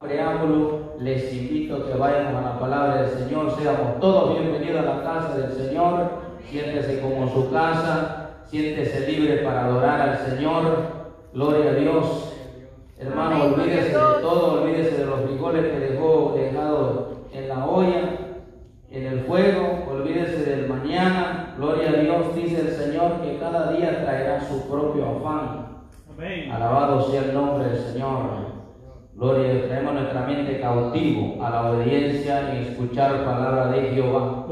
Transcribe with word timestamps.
preámbulo, 0.00 0.94
les 1.00 1.32
invito 1.34 1.74
a 1.74 1.86
que 1.86 1.98
vayan 1.98 2.36
a 2.36 2.40
la 2.40 2.58
palabra 2.60 3.02
del 3.02 3.18
Señor. 3.18 3.50
Seamos 3.58 3.98
todos 3.98 4.38
bienvenidos 4.38 4.86
a 4.86 4.94
la 4.94 5.02
casa 5.02 5.36
del 5.36 5.50
Señor. 5.50 6.10
Siéntese 6.48 7.00
como 7.00 7.24
en 7.24 7.32
su 7.32 7.50
casa, 7.50 8.30
siéntese 8.44 9.10
libre 9.10 9.38
para 9.38 9.64
adorar 9.64 10.00
al 10.00 10.18
Señor. 10.18 10.62
Gloria 11.34 11.72
a 11.72 11.74
Dios. 11.74 12.32
Hermano, 12.96 13.46
olvídese 13.46 13.88
de 13.88 14.20
todo, 14.22 14.62
olvídese 14.62 14.98
de 14.98 15.06
los 15.06 15.20
frijoles 15.22 15.66
que 15.66 15.80
dejó 15.80 16.32
dejado 16.36 17.08
en 17.32 17.48
la 17.48 17.66
olla, 17.66 18.02
en 18.92 19.04
el 19.04 19.20
fuego, 19.22 19.84
olvídese 19.90 20.44
del 20.44 20.68
mañana. 20.68 21.54
Gloria 21.58 21.88
a 21.90 21.92
Dios, 21.94 22.36
dice 22.36 22.60
el 22.60 22.70
Señor 22.70 23.20
que 23.20 23.38
cada 23.38 23.72
día 23.72 24.04
traerá 24.04 24.40
su 24.48 24.62
propio 24.68 25.06
afán. 25.06 25.66
Alabado 26.52 27.10
sea 27.10 27.22
el 27.22 27.34
nombre 27.34 27.68
del 27.68 27.78
Señor. 27.80 28.57
Gloria, 29.18 29.66
traemos 29.66 29.94
nuestra 29.94 30.20
mente 30.28 30.60
cautivo 30.60 31.44
a 31.44 31.50
la 31.50 31.72
obediencia 31.72 32.54
y 32.54 32.68
escuchar 32.68 33.24
palabra 33.24 33.66
de 33.72 33.90
Jehová. 33.90 34.46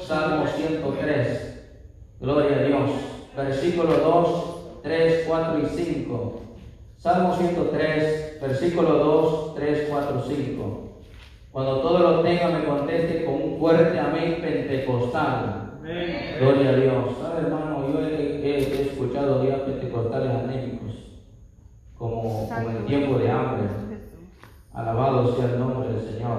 Salmo 0.00 0.44
103. 0.44 1.70
Gloria 2.18 2.56
a 2.56 2.62
Dios. 2.64 2.90
Versículo 3.36 3.92
2, 3.96 4.82
3, 4.82 5.24
4 5.28 5.58
y 5.60 5.66
5. 5.66 6.40
Salmo 6.96 7.36
103, 7.36 8.40
versículo 8.40 8.92
2, 8.94 9.54
3, 9.54 9.86
4, 9.88 10.24
5. 10.26 10.88
Cuando 11.52 11.80
todo 11.80 11.98
lo 12.00 12.20
tenga, 12.22 12.48
me 12.48 12.64
conteste 12.64 13.24
con 13.24 13.34
un 13.34 13.58
fuerte 13.60 14.00
amén 14.00 14.38
pentecostal. 14.40 15.78
Gloria 16.40 16.70
a 16.70 16.74
Dios. 16.74 17.04
¿Sabe, 17.22 17.46
hermano? 17.46 17.86
Yo 17.92 18.04
he, 18.04 18.82
escuchado 18.82 19.42
días 19.42 19.60
pentecostales 19.60 20.30
anémicos, 20.32 21.22
como, 21.96 22.48
como 22.48 22.70
en 22.70 22.84
tiempo 22.84 23.16
de 23.16 23.30
hambre. 23.30 23.87
Alabado 24.78 25.34
sea 25.34 25.46
el 25.46 25.58
nombre 25.58 25.88
del 25.88 26.00
Señor. 26.00 26.38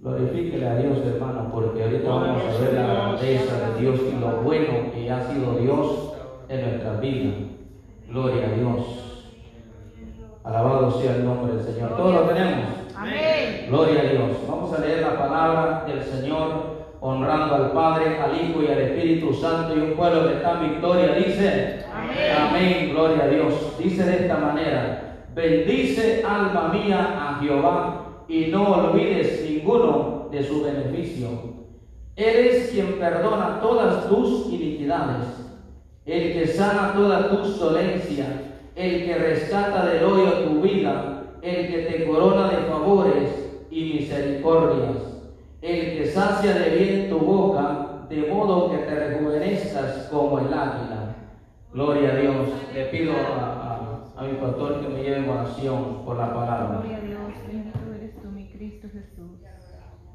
Glorifíquele 0.00 0.66
a 0.66 0.74
Dios, 0.74 0.98
hermano, 1.06 1.48
porque 1.52 1.84
ahorita 1.84 2.08
vamos 2.08 2.42
a 2.42 2.60
ver 2.60 2.74
la 2.74 2.86
grandeza 2.92 3.70
de 3.70 3.80
Dios 3.80 4.00
y 4.00 4.18
lo 4.20 4.42
bueno 4.42 4.90
que 4.92 5.08
ha 5.08 5.20
sido 5.28 5.54
Dios 5.54 6.12
en 6.48 6.60
nuestra 6.60 6.94
vida. 6.94 7.34
Gloria 8.08 8.46
a 8.48 8.50
Dios. 8.56 9.30
Alabado 10.42 10.90
sea 10.90 11.14
el 11.14 11.24
nombre 11.24 11.54
del 11.54 11.64
Señor. 11.64 11.96
Todos 11.96 12.14
lo 12.14 12.20
tenemos. 12.22 12.64
Amén. 12.96 13.66
Gloria 13.68 14.00
a 14.00 14.04
Dios. 14.04 14.30
Vamos 14.48 14.76
a 14.76 14.80
leer 14.80 15.02
la 15.02 15.16
palabra 15.16 15.84
del 15.86 16.02
Señor, 16.02 16.86
honrando 17.00 17.54
al 17.54 17.70
Padre, 17.70 18.18
al 18.18 18.34
Hijo 18.34 18.60
y 18.60 18.66
al 18.66 18.78
Espíritu 18.80 19.32
Santo 19.32 19.76
y 19.76 19.82
un 19.82 19.92
pueblo 19.92 20.26
que 20.26 20.34
está 20.34 20.54
en 20.54 20.70
victoria. 20.72 21.14
Dice, 21.14 21.84
Amén. 21.94 22.16
Amén. 22.40 22.90
Gloria 22.90 23.22
a 23.22 23.28
Dios. 23.28 23.78
Dice 23.78 24.04
de 24.04 24.16
esta 24.16 24.36
manera. 24.36 25.13
Bendice 25.34 26.22
alma 26.24 26.68
mía 26.68 27.16
a 27.18 27.40
Jehová 27.40 28.24
y 28.28 28.46
no 28.46 28.72
olvides 28.72 29.44
ninguno 29.48 30.28
de 30.30 30.44
su 30.44 30.62
beneficio. 30.62 31.28
Eres 32.14 32.70
quien 32.70 33.00
perdona 33.00 33.60
todas 33.60 34.08
tus 34.08 34.46
iniquidades, 34.52 35.26
el 36.06 36.32
que 36.34 36.46
sana 36.46 36.92
toda 36.94 37.30
tu 37.30 37.44
solencia, 37.46 38.26
el 38.76 39.04
que 39.04 39.14
rescata 39.16 39.86
del 39.86 40.04
hoyo 40.04 40.44
tu 40.44 40.62
vida, 40.62 41.24
el 41.42 41.66
que 41.66 41.78
te 41.78 42.06
corona 42.06 42.50
de 42.50 42.68
favores 42.68 43.28
y 43.72 43.94
misericordias, 43.94 44.98
el 45.62 45.98
que 45.98 46.06
sacia 46.06 46.54
de 46.54 46.76
bien 46.76 47.10
tu 47.10 47.18
boca, 47.18 48.06
de 48.08 48.28
modo 48.28 48.70
que 48.70 48.78
te 48.78 48.94
rejuvenezcas 48.94 50.08
como 50.12 50.38
el 50.38 50.46
águila. 50.46 51.16
Gloria 51.72 52.12
a 52.12 52.16
Dios. 52.18 52.48
Le 52.72 52.84
pido 52.84 53.12
a 53.14 53.53
a 54.16 54.22
mi 54.22 54.34
pastor 54.34 54.80
que 54.80 54.88
me 54.88 55.02
lleve 55.02 55.18
en 55.18 55.28
oración 55.28 56.04
por 56.04 56.16
la 56.16 56.32
palabra. 56.32 56.80
Gloria 56.80 56.96
a 56.96 57.00
Dios, 57.00 57.20
bendito 57.46 57.78
eres 57.96 58.22
tú, 58.22 58.28
mi 58.30 58.48
Cristo 58.48 58.88
Jesús. 58.92 59.40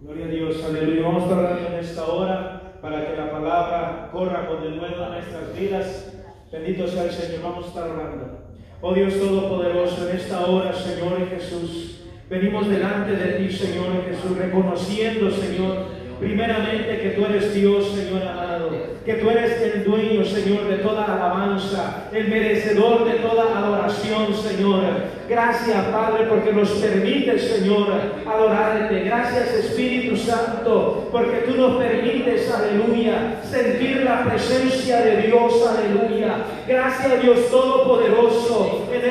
Gloria 0.02 0.26
a 0.26 0.30
Dios, 0.30 0.64
aleluya. 0.64 1.02
Vamos 1.02 1.24
a 1.24 1.38
orar 1.38 1.60
en 1.60 1.80
esta 1.80 2.06
hora 2.06 2.78
para 2.82 3.06
que 3.06 3.18
la 3.18 3.32
palabra 3.32 4.10
corra 4.12 4.48
con 4.48 4.64
el 4.64 4.78
nuevo 4.78 5.04
a 5.04 5.10
nuestras 5.10 5.58
vidas. 5.58 6.16
Bendito 6.52 6.88
sea 6.88 7.04
el 7.04 7.12
Señor, 7.12 7.44
vamos 7.44 7.66
a 7.66 7.68
estar 7.68 7.90
orando. 7.90 8.40
Oh 8.82 8.94
Dios 8.94 9.20
Todopoderoso, 9.20 10.10
en 10.10 10.16
esta 10.16 10.46
hora, 10.46 10.72
Señor 10.72 11.28
Jesús, 11.28 12.06
venimos 12.30 12.70
delante 12.70 13.12
de 13.12 13.34
ti, 13.34 13.52
Señor 13.52 14.06
Jesús, 14.06 14.38
reconociendo, 14.38 15.30
Señor, 15.30 15.99
primeramente 16.20 17.00
que 17.00 17.10
tú 17.12 17.26
eres 17.26 17.54
Dios, 17.54 17.92
Señor 17.96 18.22
amado, 18.24 18.72
que 19.06 19.14
tú 19.14 19.30
eres 19.30 19.62
el 19.62 19.84
dueño, 19.84 20.24
Señor, 20.26 20.68
de 20.68 20.78
toda 20.78 21.06
alabanza, 21.06 22.08
el 22.12 22.28
merecedor 22.28 23.06
de 23.06 23.20
toda 23.20 23.58
adoración, 23.58 24.36
Señor. 24.36 24.84
Gracias, 25.28 25.86
Padre, 25.86 26.26
porque 26.28 26.52
nos 26.52 26.70
permites, 26.72 27.44
Señor, 27.44 27.88
adorarte. 28.28 29.00
Gracias, 29.04 29.54
Espíritu 29.54 30.18
Santo, 30.18 31.08
porque 31.12 31.38
tú 31.48 31.56
nos 31.56 31.78
permites, 31.78 32.52
aleluya, 32.52 33.42
sentir 33.44 34.04
la 34.04 34.26
presencia 34.26 35.02
de 35.02 35.24
Dios, 35.24 35.54
aleluya. 35.68 36.36
Gracias, 36.68 37.22
Dios 37.22 37.50
Todopoderoso, 37.50 38.88
en 38.92 39.10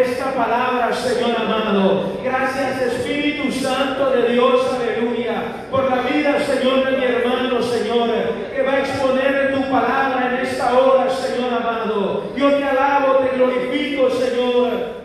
esta 0.00 0.32
palabra, 0.32 0.92
Señor 0.92 1.36
amado. 1.36 2.18
Gracias, 2.22 2.82
Espíritu 2.82 3.52
Santo 3.52 4.10
de 4.10 4.32
Dios, 4.32 4.60
aleluya, 4.74 5.66
por 5.70 5.90
la 5.90 6.02
vida, 6.02 6.38
Señor, 6.40 6.90
de 6.90 6.96
mi 6.96 7.04
hermano, 7.04 7.62
Señor, 7.62 8.10
que 8.54 8.62
va 8.62 8.72
a 8.72 8.80
exponer 8.80 9.54
tu 9.54 9.62
palabra 9.70 10.30
en 10.32 10.46
esta 10.46 10.78
hora, 10.78 11.10
Señor 11.10 11.54
amado. 11.54 12.24
Yo 12.36 12.54
te 12.54 12.64
alabo, 12.64 13.18
te 13.18 13.36
glorifico, 13.36 14.10
Señor. 14.10 15.04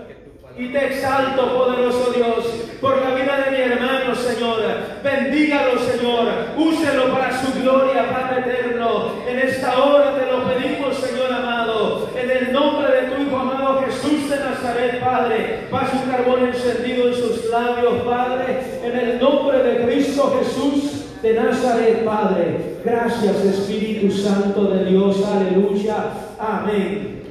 Y 0.58 0.68
te 0.74 0.88
exalto, 0.88 1.58
poderoso 1.58 2.12
Dios, 2.12 2.46
por 2.82 3.02
la 3.02 3.16
vida 3.16 3.46
de 3.46 3.52
mi 3.52 3.58
hermano, 3.64 4.14
Señor. 4.14 4.60
Bendígalo, 5.02 5.80
Señor. 5.80 6.28
Úselo 6.58 7.14
para 7.14 7.32
su 7.40 7.62
gloria, 7.62 8.10
Padre 8.12 8.42
eterno. 8.42 9.14
En 9.26 9.40
esta 9.40 9.82
hora 9.82 10.16
te 10.16 10.26
lo 10.26 10.44
pedimos, 10.44 10.98
Señor 10.98 11.32
amado. 11.32 12.10
En 12.14 12.30
el 12.30 12.52
nombre 12.52 12.92
de 12.92 13.02
tu 13.08 13.22
Hijo 13.22 13.38
amado 13.40 13.84
Jesús 13.86 14.30
de 14.30 14.38
Nazaret, 14.38 15.00
Padre. 15.00 15.68
Paz 15.72 15.94
un 15.94 16.12
carbón 16.12 16.50
en 16.78 17.14
sus 17.14 17.50
labios, 17.50 18.02
Padre. 18.04 18.80
En 18.84 18.98
el 18.98 19.20
nombre 19.20 19.64
de 19.64 19.86
Cristo 19.86 20.34
Jesús 20.40 21.06
de 21.22 21.34
Nazaret, 21.34 22.06
Padre. 22.06 22.78
Gracias, 22.84 23.44
Espíritu 23.46 24.12
Santo 24.12 24.66
de 24.66 24.86
Dios. 24.86 25.24
Aleluya. 25.26 26.12
Amén. 26.40 27.24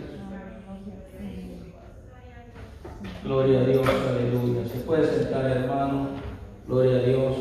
Gloria 3.24 3.60
a 3.60 3.64
Dios, 3.64 3.86
aleluya. 3.86 4.68
Se 4.68 4.78
puede 4.80 5.06
sentar, 5.06 5.44
hermano. 5.44 6.08
Gloria 6.66 6.96
a 6.96 7.02
Dios. 7.02 7.36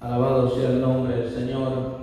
Alabado 0.00 0.54
sea 0.54 0.70
el 0.70 0.80
nombre 0.80 1.16
del 1.16 1.30
Señor. 1.30 1.94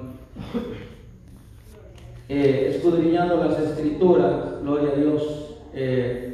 Eh, 2.33 2.75
escudriñando 2.75 3.43
las 3.43 3.59
escrituras, 3.59 4.61
gloria 4.63 4.91
a 4.91 4.95
Dios, 4.95 5.57
eh, 5.73 6.31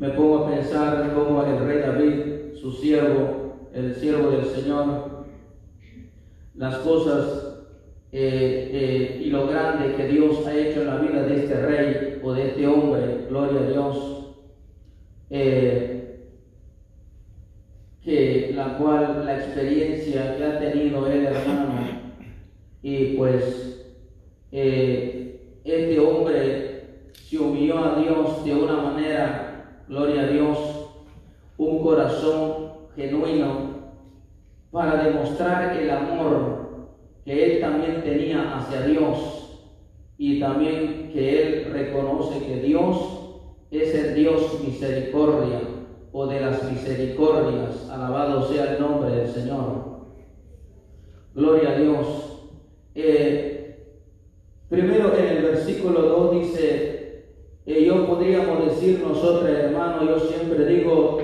me 0.00 0.08
pongo 0.08 0.46
a 0.46 0.49
pensar 0.60 1.12
cómo 1.14 1.42
el 1.42 1.58
rey 1.66 1.78
David, 1.78 2.54
su 2.60 2.72
siervo, 2.72 3.68
el 3.72 3.94
siervo 3.94 4.30
del 4.30 4.44
Señor, 4.44 5.24
las 6.54 6.76
cosas 6.78 7.62
eh, 8.12 9.22
y 9.24 9.30
lo 9.30 9.46
grande 9.46 9.94
que 9.94 10.08
Dios 10.08 10.46
ha 10.46 10.54
hecho 10.54 10.82
en 10.82 10.86
la 10.88 10.98
vida 10.98 11.22
de 11.22 11.36
este 11.36 11.54
rey 11.54 12.20
o 12.22 12.32
de 12.32 12.48
este 12.48 12.66
hombre, 12.66 13.26
gloria 13.28 13.60
a 13.60 13.70
Dios. 13.70 14.36
Eh, 15.30 15.96
que 18.04 18.52
la 18.54 18.76
cual 18.78 19.24
la 19.24 19.36
experiencia 19.36 20.36
que 20.36 20.44
ha 20.44 20.58
tenido 20.58 21.06
él 21.06 21.26
hermano 21.26 21.86
y 22.82 23.14
pues 23.16 23.86
eh, 24.50 25.58
este 25.64 26.00
hombre 26.00 26.82
se 27.12 27.38
humilló 27.38 27.78
a 27.78 28.00
Dios 28.00 28.44
de 28.44 28.54
una 28.54 28.76
manera 28.78 29.49
gloria 29.90 30.22
a 30.22 30.26
Dios 30.28 30.58
un 31.58 31.82
corazón 31.82 32.70
genuino 32.94 33.70
para 34.70 35.02
demostrar 35.02 35.76
el 35.76 35.90
amor 35.90 36.90
que 37.24 37.56
él 37.56 37.60
también 37.60 38.00
tenía 38.04 38.56
hacia 38.56 38.82
Dios 38.82 39.58
y 40.16 40.38
también 40.38 41.10
que 41.12 41.42
él 41.42 41.72
reconoce 41.72 42.38
que 42.46 42.62
Dios 42.62 42.98
es 43.72 43.92
el 43.96 44.14
Dios 44.14 44.60
misericordia 44.64 45.60
o 46.12 46.26
de 46.28 46.40
las 46.40 46.70
misericordias. 46.70 47.90
Alabado 47.90 48.48
sea 48.48 48.74
el 48.74 48.80
nombre 48.80 49.10
del 49.10 49.28
Señor. 49.28 50.06
Gloria 51.34 51.70
a 51.70 51.78
Dios. 51.80 52.06
Eh, 52.94 53.76
primero 54.68 55.16
en 55.16 55.26
el 55.26 55.42
versículo 55.42 56.02
2 56.02 56.40
dice, 56.40 56.99
eh, 57.66 57.84
yo 57.84 58.06
podríamos 58.06 58.64
decir 58.64 59.02
nosotros, 59.06 59.48
hermano, 59.48 60.04
yo 60.04 60.18
siempre 60.18 60.64
digo, 60.66 61.18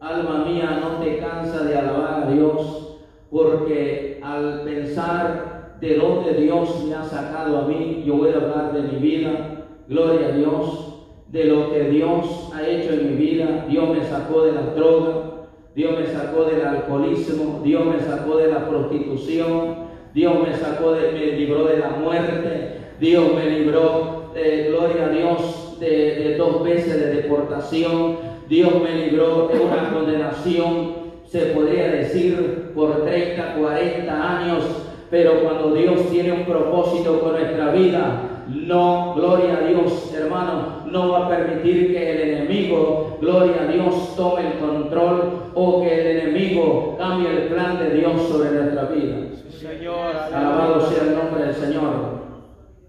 alma 0.00 0.44
mía, 0.44 0.80
no 0.82 1.04
te 1.04 1.18
cansa 1.18 1.64
de 1.64 1.76
alabar 1.76 2.24
a 2.24 2.30
Dios, 2.30 2.98
porque 3.30 4.20
al 4.22 4.62
pensar 4.62 5.76
de 5.80 5.96
dónde 5.96 6.34
Dios 6.34 6.84
me 6.84 6.94
ha 6.94 7.04
sacado 7.04 7.58
a 7.58 7.68
mí, 7.68 8.02
yo 8.06 8.16
voy 8.16 8.30
a 8.30 8.36
hablar 8.36 8.72
de 8.72 8.82
mi 8.82 8.96
vida, 8.98 9.66
gloria 9.88 10.28
a 10.28 10.32
Dios 10.32 10.94
de 11.28 11.44
lo 11.44 11.70
que 11.70 11.84
Dios 11.84 12.50
ha 12.54 12.66
hecho 12.66 12.92
en 12.92 13.10
mi 13.10 13.26
vida. 13.26 13.66
Dios 13.68 13.88
me 13.90 14.04
sacó 14.04 14.42
de 14.42 14.52
la 14.52 14.62
droga, 14.74 15.48
Dios 15.74 15.98
me 15.98 16.06
sacó 16.06 16.44
del 16.44 16.64
alcoholismo, 16.64 17.60
Dios 17.62 17.84
me 17.84 18.00
sacó 18.00 18.36
de 18.36 18.48
la 18.48 18.68
prostitución, 18.68 19.86
Dios 20.14 20.34
me 20.42 20.56
sacó 20.56 20.92
de, 20.92 21.12
me 21.12 21.26
libró 21.32 21.64
de 21.64 21.78
la 21.78 21.90
muerte, 21.90 22.80
Dios 22.98 23.34
me 23.34 23.50
libró, 23.50 24.32
eh, 24.34 24.68
gloria 24.70 25.06
a 25.06 25.08
Dios, 25.10 25.65
de, 25.80 25.86
de 26.16 26.36
dos 26.36 26.62
veces 26.64 26.98
de 26.98 27.22
deportación, 27.22 28.16
Dios 28.48 28.72
me 28.82 29.06
libró 29.06 29.48
de 29.48 29.60
una 29.60 29.90
condenación, 29.92 31.06
se 31.26 31.46
podría 31.46 31.88
decir, 31.88 32.72
por 32.74 33.04
30, 33.04 33.54
40 33.54 34.38
años, 34.38 34.64
pero 35.10 35.42
cuando 35.42 35.72
Dios 35.74 36.08
tiene 36.10 36.32
un 36.32 36.44
propósito 36.44 37.20
con 37.20 37.32
nuestra 37.32 37.72
vida, 37.72 38.36
no, 38.48 39.14
gloria 39.16 39.58
a 39.58 39.66
Dios, 39.66 40.14
hermano, 40.14 40.84
no 40.86 41.10
va 41.10 41.26
a 41.26 41.28
permitir 41.28 41.92
que 41.92 42.12
el 42.12 42.30
enemigo, 42.30 43.18
gloria 43.20 43.62
a 43.62 43.72
Dios, 43.72 44.14
tome 44.16 44.46
el 44.46 44.58
control 44.58 45.50
o 45.54 45.82
que 45.82 46.00
el 46.00 46.18
enemigo 46.18 46.96
cambie 46.98 47.30
el 47.30 47.48
plan 47.48 47.78
de 47.78 47.96
Dios 47.96 48.22
sobre 48.28 48.50
nuestra 48.50 48.84
vida. 48.84 49.16
Señor, 49.50 50.14
Alabado 50.32 50.80
sea 50.82 51.02
el 51.02 51.16
nombre 51.16 51.46
del 51.46 51.54
Señor. 51.54 52.26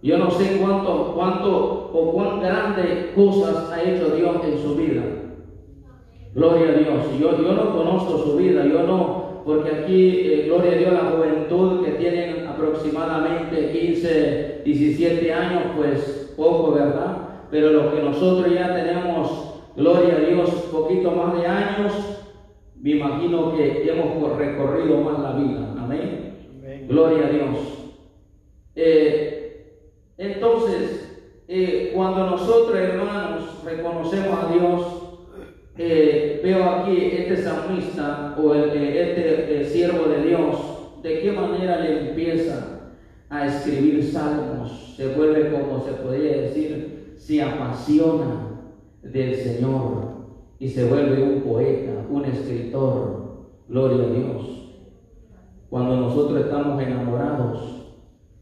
Yo 0.04 0.18
no 0.20 0.30
sé 0.30 0.60
cuánto, 0.62 1.14
cuánto 1.16 1.87
o 1.98 2.12
cuán 2.12 2.40
grandes 2.42 3.08
cosas 3.16 3.72
ha 3.72 3.82
hecho 3.82 4.16
Dios 4.16 4.36
en 4.44 4.62
su 4.62 4.76
vida. 4.76 5.02
Gloria 6.36 6.70
a 6.70 6.74
Dios. 6.74 7.20
Yo, 7.20 7.42
yo 7.42 7.54
no 7.54 7.76
conozco 7.76 8.20
su 8.20 8.38
vida, 8.38 8.66
yo 8.66 8.84
no, 8.84 9.42
porque 9.44 9.72
aquí, 9.72 10.20
eh, 10.26 10.44
gloria 10.46 10.74
a 10.74 10.76
Dios, 10.76 10.94
la 10.94 11.10
juventud 11.10 11.84
que 11.84 11.92
tienen 11.94 12.46
aproximadamente 12.46 13.72
15, 13.72 14.62
17 14.64 15.34
años, 15.34 15.64
pues 15.76 16.34
poco, 16.38 16.74
¿verdad? 16.74 17.18
Pero 17.50 17.72
los 17.72 17.94
que 17.94 18.04
nosotros 18.04 18.54
ya 18.54 18.76
tenemos, 18.76 19.62
gloria 19.76 20.18
a 20.18 20.20
Dios, 20.20 20.50
poquito 20.72 21.12
más 21.12 21.42
de 21.42 21.48
años, 21.48 21.94
me 22.80 22.92
imagino 22.92 23.56
que 23.56 23.90
hemos 23.90 24.38
recorrido 24.38 25.02
más 25.02 25.20
la 25.20 25.32
vida. 25.32 25.76
Amén. 25.80 26.36
Amén. 26.60 26.86
Gloria 26.88 27.26
a 27.26 27.30
Dios. 27.30 27.58
Eh, 28.76 29.38
entonces, 30.20 31.07
eh, 31.48 31.92
cuando 31.96 32.32
nosotros, 32.32 32.78
hermanos, 32.78 33.64
reconocemos 33.64 34.44
a 34.44 34.52
Dios, 34.52 34.98
eh, 35.78 36.42
veo 36.44 36.64
aquí 36.64 36.98
este 37.14 37.38
salmista 37.38 38.36
o 38.38 38.54
eh, 38.54 39.12
este 39.12 39.66
siervo 39.66 40.10
de 40.10 40.24
Dios, 40.28 41.02
de 41.04 41.20
qué 41.20 41.32
manera 41.32 41.80
le 41.80 42.10
empieza 42.10 42.92
a 43.30 43.46
escribir 43.46 44.04
salmos. 44.04 44.96
Se 44.98 45.14
vuelve, 45.14 45.52
como 45.52 45.84
se 45.86 45.92
podría 45.94 46.42
decir, 46.42 47.14
se 47.16 47.42
apasiona 47.42 48.48
del 49.02 49.36
Señor 49.36 50.18
y 50.60 50.68
se 50.68 50.86
vuelve 50.86 51.24
un 51.24 51.42
poeta, 51.42 52.06
un 52.10 52.26
escritor. 52.26 53.28
Gloria 53.70 54.06
a 54.06 54.10
Dios. 54.10 54.58
Cuando 55.70 55.98
nosotros 55.98 56.42
estamos 56.42 56.82
enamorados, 56.82 57.87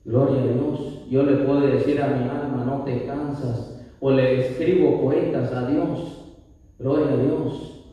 gloria 0.06 0.42
a 0.42 0.46
Dios, 0.46 1.06
yo 1.10 1.24
le 1.24 1.38
puedo 1.38 1.62
decir 1.62 2.02
a 2.02 2.08
mi 2.08 2.30
alma, 2.30 2.64
no 2.66 2.84
te 2.84 3.06
cansas, 3.06 3.84
o 4.00 4.12
le 4.12 4.40
escribo 4.40 5.02
poetas 5.02 5.52
a 5.52 5.68
Dios, 5.68 6.36
gloria 6.78 7.14
a 7.14 7.18
Dios, 7.18 7.84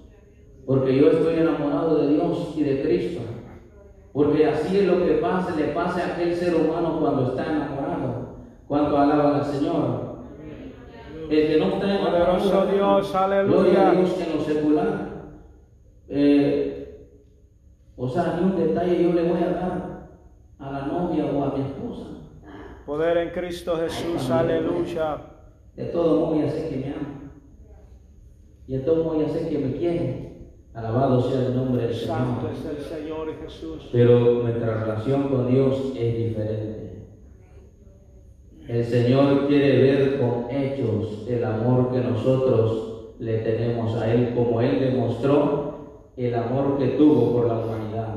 porque 0.67 0.97
yo 0.97 1.11
estoy 1.11 1.39
enamorado 1.39 1.97
de 1.97 2.09
Dios 2.15 2.53
y 2.57 2.63
de 2.63 2.83
Cristo, 2.83 3.23
porque 4.13 4.47
así 4.47 4.79
es 4.79 4.87
lo 4.87 5.05
que 5.05 5.13
pasa, 5.15 5.57
le 5.57 5.69
pasa 5.69 6.03
a 6.03 6.13
aquel 6.13 6.35
ser 6.35 6.55
humano 6.55 7.01
cuando 7.01 7.29
está 7.29 7.51
enamorado, 7.51 8.37
cuando 8.69 8.99
alaba 8.99 9.39
al 9.39 9.45
Señor. 9.45 10.13
El 11.31 11.47
que 11.47 11.59
no 11.59 11.67
está 11.69 11.95
enamorado, 11.95 12.71
Dios, 12.71 13.13
Gloria 13.47 13.89
a. 13.89 13.95
Dios 13.95 14.21
en 14.21 14.37
lo 14.37 14.45
secular. 14.45 15.13
Eh, 16.09 17.09
o 17.97 18.07
sea, 18.07 18.37
ni 18.39 18.45
un 18.45 18.57
detalle 18.57 19.03
yo 19.03 19.13
le 19.15 19.23
voy 19.23 19.43
a 19.43 19.53
dar 19.53 19.92
a 20.63 20.71
la 20.71 20.87
novia 20.87 21.27
o 21.27 21.45
a 21.45 21.55
mi 21.57 21.65
esposa. 21.65 22.07
Poder 22.87 23.17
en 23.17 23.31
Cristo 23.31 23.77
Jesús, 23.77 24.31
aleluya. 24.31 25.19
De 25.77 25.87
todo 25.87 26.21
modo 26.21 26.41
ya 26.41 26.51
sé 26.51 26.69
que 26.69 26.77
me 26.77 26.95
ama. 26.95 27.33
Y 28.69 28.73
de 28.77 28.79
todo 28.81 29.05
modo 29.05 29.23
ya 29.23 29.29
sé 29.29 29.49
que 29.49 29.59
me 29.59 29.73
quiere. 29.73 30.33
Alabado 30.75 31.21
sea 31.21 31.47
el 31.47 31.57
nombre 31.57 31.87
del 31.87 31.95
Santo 31.95 32.49
Señor. 32.49 32.53
es 32.53 32.65
el 32.65 32.85
Señor 32.85 33.35
Jesús. 33.43 33.89
Pero 33.93 34.43
nuestra 34.43 34.85
relación 34.85 35.29
con 35.29 35.51
Dios 35.51 35.93
es 35.97 36.17
diferente. 36.17 37.07
El 38.69 38.85
Señor 38.85 39.49
quiere 39.49 39.83
ver 39.83 40.21
con 40.21 40.51
hechos 40.51 41.27
el 41.29 41.45
amor 41.45 41.93
que 41.93 41.99
nosotros 41.99 43.15
le 43.19 43.39
tenemos 43.39 44.01
a 44.01 44.13
Él, 44.13 44.33
como 44.35 44.61
Él 44.61 44.79
demostró 44.79 46.09
el 46.17 46.35
amor 46.35 46.79
que 46.79 46.89
tuvo 46.89 47.33
por 47.33 47.49
la 47.49 47.59
humanidad. 47.59 48.15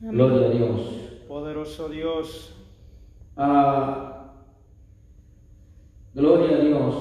Gloria 0.00 0.46
a 0.46 0.50
Dios. 0.50 1.02
Poderoso 1.62 1.88
Dios. 1.90 2.54
Ah, 3.36 4.32
gloria 6.12 6.56
a 6.56 6.60
Dios. 6.60 6.94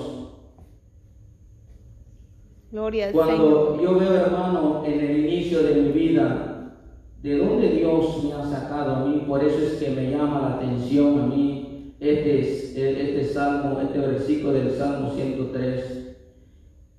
Gloria 2.71 3.07
al 3.07 3.11
Señor. 3.11 3.25
Cuando 3.25 3.81
yo 3.81 3.99
veo, 3.99 4.13
hermano, 4.13 4.83
en 4.85 4.99
el 4.99 5.25
inicio 5.25 5.63
de 5.63 5.81
mi 5.81 5.91
vida, 5.91 6.77
de 7.23 7.37
dónde 7.39 7.69
Dios 7.69 8.23
me 8.23 8.33
ha 8.33 8.45
sacado 8.45 8.97
a 8.97 9.05
mí, 9.05 9.23
por 9.27 9.43
eso 9.43 9.57
es 9.57 9.73
que 9.83 9.89
me 9.89 10.11
llama 10.11 10.41
la 10.41 10.55
atención 10.57 11.19
a 11.19 11.25
mí 11.25 11.95
este, 11.99 12.41
este 12.41 13.25
salmo, 13.25 13.81
este 13.81 13.97
versículo 13.97 14.53
del 14.53 14.71
Salmo 14.71 15.09
103. 15.09 16.17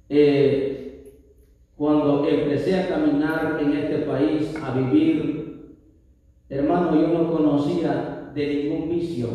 Eh, 0.09 1.05
cuando 1.77 2.27
empecé 2.27 2.81
a 2.81 2.89
caminar 2.89 3.59
en 3.63 3.73
este 3.73 3.99
país, 3.99 4.53
a 4.61 4.75
vivir, 4.75 5.42
hermano, 6.53 7.01
yo 7.01 7.09
no 7.09 7.33
conocía 7.33 8.31
de 8.35 8.47
ningún 8.47 8.91
vicio. 8.91 9.29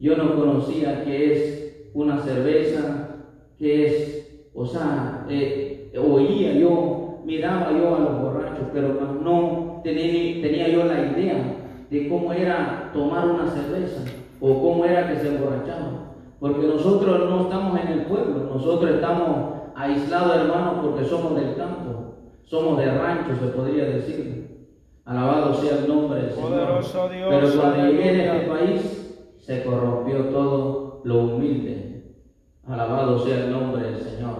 Yo 0.00 0.16
no 0.16 0.36
conocía 0.36 1.04
qué 1.04 1.32
es 1.32 1.90
una 1.94 2.20
cerveza, 2.20 3.16
qué 3.58 3.86
es, 3.86 4.48
o 4.54 4.66
sea, 4.66 5.26
eh, 5.28 5.92
oía 5.96 6.52
yo, 6.52 7.20
miraba 7.24 7.72
yo 7.72 7.94
a 7.94 8.00
los 8.00 8.22
borrachos, 8.22 8.66
pero 8.72 8.94
no 9.22 9.80
tenía, 9.82 10.42
tenía 10.42 10.68
yo 10.68 10.84
la 10.84 11.06
idea 11.06 11.56
de 11.90 12.08
cómo 12.08 12.32
era 12.32 12.90
tomar 12.92 13.26
una 13.28 13.48
cerveza 13.48 14.02
o 14.40 14.62
cómo 14.62 14.84
era 14.84 15.08
que 15.08 15.20
se 15.20 15.28
emborrachaban. 15.28 16.08
Porque 16.38 16.66
nosotros 16.66 17.28
no 17.28 17.42
estamos 17.42 17.80
en 17.80 17.88
el 17.88 18.00
pueblo, 18.02 18.50
nosotros 18.52 18.90
estamos 18.92 19.54
aislados, 19.74 20.36
hermanos, 20.36 20.74
porque 20.82 21.04
somos 21.04 21.34
del 21.34 21.56
campo, 21.56 22.14
somos 22.44 22.78
de 22.78 22.86
rancho, 22.86 23.34
se 23.40 23.48
podría 23.48 23.84
decir. 23.84 24.47
Alabado 25.08 25.54
sea 25.54 25.78
el 25.78 25.88
nombre 25.88 26.20
del 26.20 26.32
Señor. 26.32 26.82
Dios, 27.10 27.28
Pero 27.30 27.52
cuando 27.54 27.86
llegué 27.86 28.10
en 28.10 28.20
este 28.20 28.46
país, 28.46 29.16
se 29.38 29.64
corrompió 29.64 30.26
todo 30.26 31.00
lo 31.04 31.20
humilde. 31.20 32.12
Alabado 32.66 33.18
sea 33.24 33.46
el 33.46 33.50
nombre 33.50 33.90
del 33.90 34.00
Señor. 34.02 34.36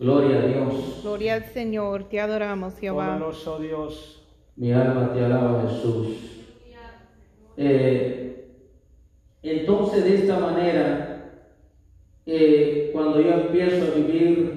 Gloria 0.00 0.40
a 0.40 0.46
Dios. 0.46 1.00
Gloria 1.04 1.34
al 1.34 1.44
Señor, 1.44 2.08
te 2.08 2.20
adoramos, 2.20 2.76
Jehová. 2.76 3.16
Poderoso 3.16 3.60
Dios. 3.60 4.26
Mi 4.56 4.72
alma 4.72 5.12
te 5.12 5.24
alaba, 5.24 5.62
Jesús. 5.68 6.08
Eh, 7.56 8.48
entonces, 9.40 10.02
de 10.02 10.14
esta 10.16 10.40
manera, 10.40 11.44
eh, 12.26 12.90
cuando 12.92 13.20
yo 13.20 13.34
empiezo 13.34 13.92
a 13.92 13.94
vivir, 13.94 14.53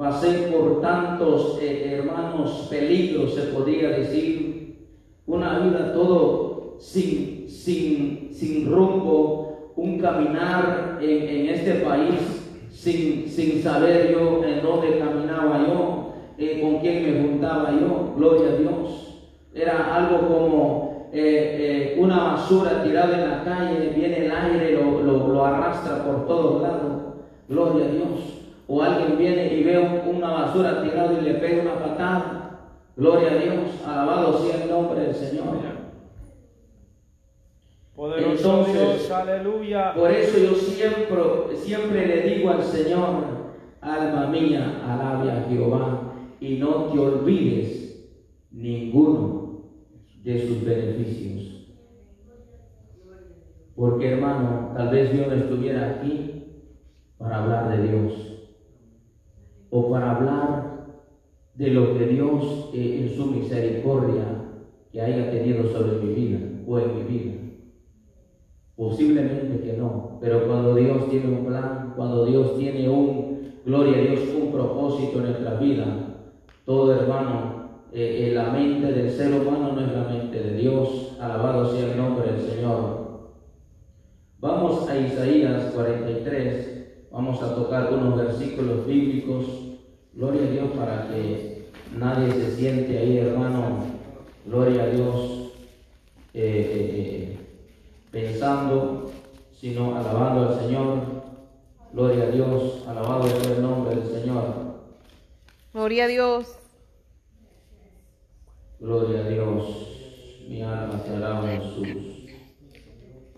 pasé 0.00 0.48
por 0.50 0.80
tantos 0.80 1.58
eh, 1.60 1.98
hermanos 1.98 2.68
peligros, 2.70 3.34
se 3.34 3.42
podría 3.52 3.90
decir, 3.90 4.88
una 5.26 5.58
vida 5.58 5.92
todo 5.92 6.76
sin, 6.78 7.46
sin, 7.50 8.30
sin 8.32 8.72
rumbo, 8.72 9.74
un 9.76 9.98
caminar 9.98 10.98
en, 11.02 11.28
en 11.28 11.48
este 11.50 11.72
país 11.84 12.14
sin, 12.70 13.28
sin 13.28 13.62
saber 13.62 14.10
yo 14.10 14.42
en 14.42 14.62
dónde 14.62 14.98
caminaba 14.98 15.66
yo, 15.68 16.14
eh, 16.38 16.62
con 16.62 16.78
quién 16.78 17.02
me 17.02 17.20
juntaba 17.20 17.70
yo, 17.70 18.14
gloria 18.16 18.52
a 18.52 18.56
Dios. 18.56 19.22
Era 19.54 19.96
algo 19.96 20.28
como 20.28 21.10
eh, 21.12 21.94
una 21.98 22.24
basura 22.24 22.82
tirada 22.82 23.22
en 23.22 23.30
la 23.30 23.44
calle, 23.44 23.92
viene 23.94 24.24
el 24.24 24.32
aire, 24.32 24.80
lo, 24.82 25.02
lo, 25.02 25.28
lo 25.28 25.44
arrastra 25.44 26.02
por 26.06 26.26
todos 26.26 26.62
lados, 26.62 27.02
gloria 27.50 27.84
a 27.84 27.88
Dios. 27.88 28.40
O 28.72 28.80
alguien 28.80 29.18
viene 29.18 29.52
y 29.52 29.64
ve 29.64 29.80
un- 29.80 30.14
una 30.16 30.30
basura 30.30 30.80
tirada 30.80 31.20
y 31.20 31.24
le 31.24 31.34
pega 31.34 31.62
una 31.62 31.74
patada, 31.80 32.70
gloria 32.96 33.32
a 33.32 33.34
Dios, 33.34 33.82
alabado 33.84 34.38
sea 34.38 34.62
el 34.62 34.70
nombre 34.70 35.00
del 35.00 35.14
Señor. 35.14 35.58
Poderoso 37.96 38.30
Entonces, 38.30 38.74
Dios, 38.74 39.10
aleluya. 39.10 39.92
Por 39.92 40.12
eso 40.12 40.38
yo 40.38 40.54
siempre, 40.54 41.56
siempre 41.56 42.06
le 42.06 42.22
digo 42.22 42.50
al 42.50 42.62
Señor, 42.62 43.10
alma 43.80 44.28
mía, 44.28 44.80
alabe 44.86 45.32
a 45.32 45.46
Jehová 45.48 46.12
y 46.38 46.54
no 46.58 46.84
te 46.92 46.98
olvides 47.00 48.08
ninguno 48.52 49.64
de 50.22 50.46
sus 50.46 50.64
beneficios. 50.64 51.66
Porque 53.74 54.12
hermano, 54.12 54.70
tal 54.76 54.90
vez 54.90 55.12
yo 55.12 55.26
no 55.26 55.32
estuviera 55.32 55.90
aquí 55.90 56.44
para 57.18 57.42
hablar 57.42 57.76
de 57.76 57.88
Dios 57.88 58.30
o 59.70 59.90
para 59.90 60.16
hablar 60.16 60.70
de 61.54 61.68
lo 61.68 61.96
que 61.96 62.06
Dios 62.06 62.70
eh, 62.74 63.00
en 63.02 63.16
su 63.16 63.26
misericordia 63.26 64.24
que 64.92 65.00
haya 65.00 65.30
tenido 65.30 65.68
sobre 65.70 65.98
mi 65.98 66.14
vida 66.14 66.38
o 66.66 66.78
en 66.78 66.96
mi 66.96 67.02
vida. 67.02 67.32
Posiblemente 68.76 69.60
que 69.62 69.76
no, 69.76 70.18
pero 70.20 70.46
cuando 70.46 70.74
Dios 70.74 71.08
tiene 71.10 71.28
un 71.28 71.46
plan, 71.46 71.92
cuando 71.96 72.24
Dios 72.24 72.56
tiene 72.58 72.88
un, 72.88 73.52
gloria 73.64 73.98
a 73.98 74.00
Dios, 74.00 74.20
un 74.40 74.50
propósito 74.50 75.18
en 75.18 75.24
nuestra 75.24 75.54
vida, 75.60 75.84
todo 76.64 76.92
hermano, 76.94 77.60
eh, 77.92 78.28
eh, 78.28 78.34
la 78.34 78.50
mente 78.50 78.92
del 78.92 79.10
ser 79.10 79.32
humano 79.32 79.72
no 79.72 79.80
es 79.80 79.92
la 79.92 80.04
mente 80.04 80.40
de 80.40 80.54
Dios, 80.54 81.16
alabado 81.20 81.70
sea 81.70 81.92
el 81.92 81.98
nombre 81.98 82.32
del 82.32 82.40
Señor. 82.40 83.00
Vamos 84.38 84.88
a 84.88 84.98
Isaías 84.98 85.72
43, 85.74 86.69
vamos 87.10 87.42
a 87.42 87.54
tocar 87.54 87.92
unos 87.92 88.16
versículos 88.16 88.86
bíblicos, 88.86 89.46
gloria 90.14 90.42
a 90.42 90.50
Dios 90.50 90.70
para 90.76 91.08
que 91.08 91.68
nadie 91.96 92.32
se 92.32 92.56
siente 92.56 92.98
ahí 92.98 93.18
hermano, 93.18 93.84
gloria 94.46 94.84
a 94.84 94.86
Dios. 94.86 95.36
Eh, 96.32 97.36
pensando, 98.10 99.10
sino 99.58 99.96
alabando 99.96 100.48
al 100.48 100.60
Señor. 100.60 101.20
Gloria 101.92 102.24
a 102.24 102.30
Dios, 102.30 102.84
alabado 102.86 103.26
sea 103.26 103.56
el 103.56 103.62
nombre 103.62 103.96
del 103.96 104.08
Señor. 104.08 104.44
Gloria 105.72 106.04
a 106.04 106.06
Dios. 106.06 106.56
Gloria 108.78 109.20
a 109.20 109.28
Dios. 109.28 109.64
Mi 110.48 110.62
alma 110.62 111.02
te 111.02 111.16
alaba 111.16 111.48
Jesús. 111.48 112.19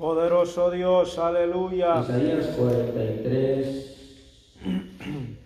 Poderoso 0.02 0.68
Dios, 0.72 1.16
aleluya. 1.16 2.00
Isaías 2.00 2.46
43. 2.58 5.36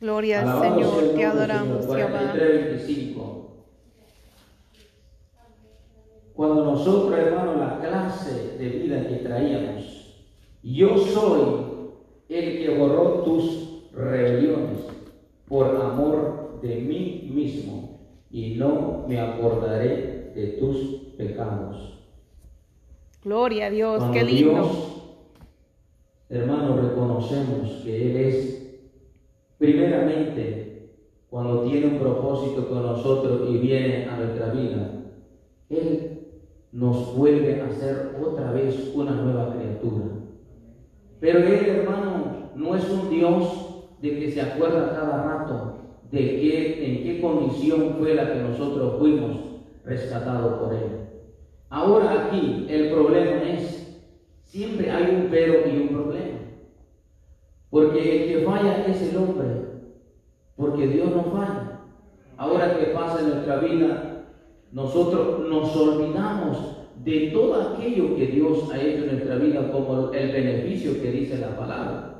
Gloria 0.00 0.42
al 0.42 0.48
Alabado 0.48 0.74
Señor, 0.76 1.14
te 1.16 1.24
adoramos, 1.24 1.84
Señor. 1.84 1.98
Jehová. 1.98 2.18
43, 2.30 2.86
25. 2.86 3.66
Cuando 6.34 6.64
nosotros, 6.64 7.18
hermano, 7.18 7.56
la 7.56 7.80
clase 7.80 8.56
de 8.56 8.68
vida 8.68 9.08
que 9.08 9.16
traíamos, 9.16 10.14
yo 10.62 10.96
soy 10.96 11.42
el 12.28 12.64
que 12.64 12.76
borró 12.78 13.24
tus 13.24 13.90
rebeliones 13.92 14.78
por 15.48 15.74
amor 15.74 16.60
de 16.62 16.76
mí 16.76 17.28
mismo 17.34 17.98
y 18.30 18.54
no 18.54 19.06
me 19.08 19.20
acordaré 19.20 20.21
de 20.34 20.46
tus 20.58 20.76
pecados. 21.16 21.98
Gloria 23.24 23.66
a 23.66 23.70
Dios, 23.70 23.98
Cuando 23.98 24.14
qué 24.14 24.24
lindo. 24.24 24.50
Dios, 24.50 24.68
hermano, 26.28 26.76
reconocemos 26.76 27.70
que 27.84 28.10
Él 28.10 28.16
es, 28.16 28.80
primeramente, 29.58 30.90
cuando 31.30 31.62
tiene 31.62 31.86
un 31.86 31.98
propósito 31.98 32.68
con 32.68 32.82
nosotros 32.82 33.48
y 33.50 33.58
viene 33.58 34.06
a 34.06 34.16
nuestra 34.16 34.52
vida, 34.52 35.04
Él 35.70 36.18
nos 36.72 37.16
vuelve 37.16 37.60
a 37.60 37.66
hacer 37.66 38.16
otra 38.20 38.52
vez 38.52 38.92
una 38.94 39.12
nueva 39.12 39.54
criatura. 39.54 40.06
Pero 41.20 41.38
Él, 41.38 41.66
hermano, 41.66 42.50
no 42.56 42.74
es 42.74 42.88
un 42.90 43.08
Dios 43.08 43.84
de 44.00 44.18
que 44.18 44.32
se 44.32 44.40
acuerda 44.40 44.90
cada 44.90 45.22
rato 45.22 45.76
de 46.10 46.18
qué, 46.18 46.86
en 46.86 47.04
qué 47.04 47.20
condición 47.20 47.96
fue 47.98 48.14
la 48.14 48.32
que 48.32 48.40
nosotros 48.40 48.98
fuimos 48.98 49.51
rescatados 49.84 50.60
por 50.60 50.74
Él. 50.74 51.08
Ahora 51.70 52.26
aquí 52.26 52.66
el 52.68 52.90
problema 52.90 53.42
es, 53.48 54.00
siempre 54.44 54.90
hay 54.90 55.14
un 55.14 55.28
pero 55.30 55.68
y 55.68 55.78
un 55.78 55.88
problema. 55.88 56.38
Porque 57.70 57.98
el 58.00 58.32
que 58.32 58.44
falla 58.44 58.84
es 58.86 59.02
el 59.02 59.16
hombre, 59.16 59.46
porque 60.56 60.86
Dios 60.86 61.10
no 61.10 61.24
falla. 61.24 61.80
Ahora 62.36 62.78
que 62.78 62.86
pasa 62.86 63.20
en 63.20 63.30
nuestra 63.30 63.56
vida, 63.60 64.26
nosotros 64.72 65.48
nos 65.48 65.74
olvidamos 65.76 66.76
de 67.04 67.30
todo 67.32 67.60
aquello 67.60 68.16
que 68.16 68.26
Dios 68.26 68.70
ha 68.72 68.80
hecho 68.80 69.04
en 69.04 69.12
nuestra 69.12 69.36
vida 69.36 69.70
como 69.72 70.12
el 70.12 70.32
beneficio 70.32 71.00
que 71.00 71.10
dice 71.10 71.38
la 71.38 71.56
palabra. 71.56 72.12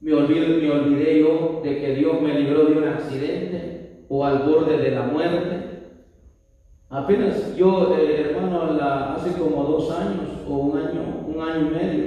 Me 0.00 0.14
olvidé, 0.14 0.48
me 0.48 0.70
olvidé 0.70 1.20
yo 1.20 1.60
de 1.62 1.80
que 1.80 1.94
Dios 1.96 2.20
me 2.22 2.38
libró 2.38 2.64
de 2.66 2.78
un 2.78 2.84
accidente 2.84 4.04
o 4.08 4.24
al 4.24 4.48
borde 4.48 4.78
de 4.78 4.90
la 4.92 5.02
muerte. 5.02 5.67
Apenas 6.90 7.54
yo, 7.56 7.94
eh, 7.94 8.30
hermano, 8.30 8.72
la- 8.72 9.14
hace 9.14 9.38
como 9.38 9.62
dos 9.64 9.90
años 9.90 10.28
o 10.48 10.54
un 10.54 10.78
año, 10.78 11.00
un 11.26 11.40
año 11.40 11.66
y 11.66 11.70
medio, 11.74 12.06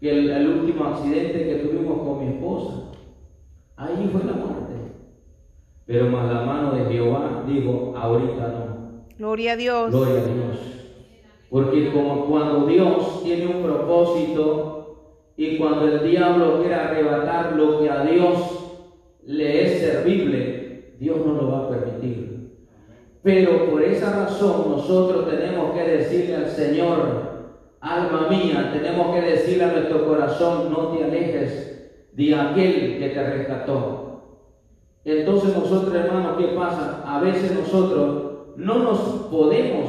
que 0.00 0.10
el, 0.10 0.30
el 0.30 0.48
último 0.48 0.84
accidente 0.84 1.44
que 1.48 1.54
tuvimos 1.56 1.98
con 2.02 2.18
mi 2.20 2.32
esposa, 2.34 2.90
ahí 3.76 4.08
fue 4.12 4.24
la 4.24 4.32
muerte. 4.32 4.74
Pero 5.86 6.06
más 6.10 6.26
la 6.32 6.42
mano 6.42 6.72
de 6.72 6.84
Jehová 6.92 7.44
dijo, 7.46 7.94
ahorita 7.96 8.48
no. 8.48 9.04
Gloria 9.16 9.52
a 9.52 9.56
Dios. 9.56 9.90
Gloria 9.90 10.20
a 10.22 10.24
Dios. 10.26 10.58
Porque 11.50 11.90
como 11.92 12.26
cuando 12.26 12.66
Dios 12.66 13.22
tiene 13.22 13.46
un 13.46 13.62
propósito 13.62 15.22
y 15.36 15.56
cuando 15.56 15.86
el 15.86 16.08
diablo 16.10 16.58
quiere 16.60 16.74
arrebatar 16.74 17.54
lo 17.56 17.80
que 17.80 17.88
a 17.88 18.04
Dios 18.04 18.80
le 19.24 19.64
es 19.64 19.80
servible, 19.80 20.94
Dios 20.98 21.18
no 21.24 21.32
lo 21.32 21.50
va 21.50 21.58
a 21.60 21.68
permitir. 21.70 22.27
Pero 23.22 23.70
por 23.70 23.82
esa 23.82 24.24
razón 24.24 24.70
nosotros 24.70 25.28
tenemos 25.28 25.74
que 25.76 25.82
decirle 25.82 26.36
al 26.36 26.48
Señor, 26.48 27.28
alma 27.80 28.28
mía, 28.30 28.70
tenemos 28.72 29.14
que 29.14 29.22
decirle 29.22 29.64
a 29.64 29.72
nuestro 29.72 30.06
corazón, 30.06 30.70
no 30.70 30.88
te 30.88 31.04
alejes 31.04 31.90
de 32.12 32.34
aquel 32.34 32.98
que 32.98 33.10
te 33.14 33.22
rescató. 33.30 34.04
Entonces 35.04 35.56
nosotros, 35.56 35.94
hermanos, 35.94 36.36
¿qué 36.38 36.48
pasa? 36.48 37.02
A 37.06 37.20
veces 37.20 37.52
nosotros 37.58 38.54
no 38.56 38.78
nos 38.80 38.98
podemos, 39.30 39.86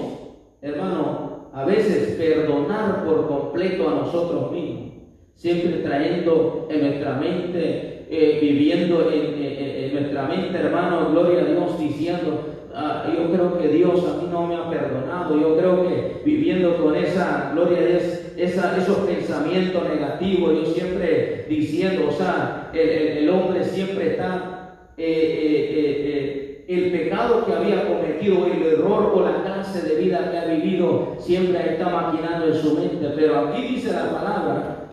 hermano, 0.61 1.49
a 1.53 1.65
veces 1.65 2.15
perdonar 2.15 3.03
por 3.05 3.27
completo 3.27 3.89
a 3.89 3.93
nosotros 3.95 4.51
mismos, 4.51 4.91
siempre 5.33 5.79
trayendo 5.83 6.67
en 6.69 6.81
nuestra 6.81 7.15
mente, 7.15 8.05
eh, 8.09 8.39
viviendo 8.41 9.09
en, 9.09 9.41
en- 9.43 9.83
en 9.85 9.93
nuestra 9.93 10.23
mente, 10.23 10.57
hermano, 10.57 11.09
gloria 11.11 11.41
a 11.41 11.45
Dios, 11.45 11.79
diciendo, 11.79 12.39
ah, 12.73 13.05
yo 13.15 13.31
creo 13.31 13.57
que 13.57 13.67
Dios 13.69 14.03
a 14.07 14.21
mí 14.21 14.29
no 14.31 14.47
me 14.47 14.55
ha 14.55 14.69
perdonado, 14.69 15.39
yo 15.39 15.57
creo 15.57 15.87
que 15.87 16.21
viviendo 16.25 16.77
con 16.77 16.95
esa, 16.95 17.51
gloria 17.53 17.79
Dios, 17.85 18.03
esa- 18.37 18.77
esos 18.77 18.97
pensamientos 18.99 19.83
negativos, 19.83 20.53
yo 20.53 20.65
siempre 20.73 21.45
diciendo, 21.49 22.07
o 22.09 22.11
sea, 22.11 22.69
el, 22.73 22.79
el- 22.79 23.29
hombre 23.29 23.63
siempre 23.63 24.11
está 24.11 24.91
eh, 24.97 25.05
eh, 25.05 26.03
eh, 26.05 26.65
el 26.67 26.91
pecado 26.91 27.45
que 27.45 27.53
había 27.53 27.87
cometido, 27.87 28.45
el 28.45 28.61
error 28.61 29.11
o 29.15 29.21
la 29.21 29.43
clase 29.43 29.81
de 29.87 29.95
vida 30.01 30.29
que 30.31 30.37
ha 30.37 30.45
vivido, 30.45 31.15
siempre 31.17 31.71
está 31.73 31.89
maquinando 31.89 32.47
en 32.47 32.53
su 32.53 32.75
mente. 32.75 33.07
Pero 33.15 33.39
aquí 33.39 33.61
dice 33.63 33.91
la 33.91 34.11
palabra, 34.11 34.91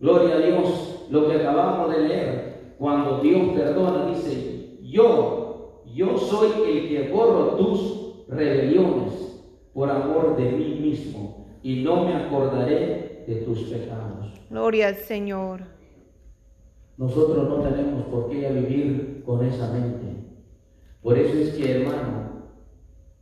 gloria 0.00 0.36
a 0.36 0.38
Dios, 0.38 1.06
lo 1.10 1.28
que 1.28 1.36
acabamos 1.36 1.94
de 1.94 2.08
leer, 2.08 2.74
cuando 2.78 3.18
Dios 3.20 3.40
perdona, 3.54 4.06
dice, 4.06 4.78
yo, 4.82 5.39
yo 5.94 6.16
soy 6.18 6.50
el 6.68 6.88
que 6.88 7.08
borro 7.12 7.56
tus 7.56 8.26
rebeliones 8.28 9.42
por 9.72 9.90
amor 9.90 10.36
de 10.36 10.52
mí 10.52 10.80
mismo 10.80 11.46
y 11.62 11.82
no 11.82 12.04
me 12.04 12.14
acordaré 12.14 13.24
de 13.26 13.36
tus 13.44 13.60
pecados. 13.64 14.32
Gloria 14.48 14.88
al 14.88 14.96
Señor. 14.96 15.62
Nosotros 16.96 17.48
no 17.48 17.56
tenemos 17.68 18.04
por 18.06 18.28
qué 18.28 18.50
vivir 18.50 19.22
con 19.24 19.44
esa 19.44 19.72
mente. 19.72 20.06
Por 21.02 21.16
eso 21.18 21.38
es 21.38 21.54
que, 21.54 21.80
hermano, 21.80 22.30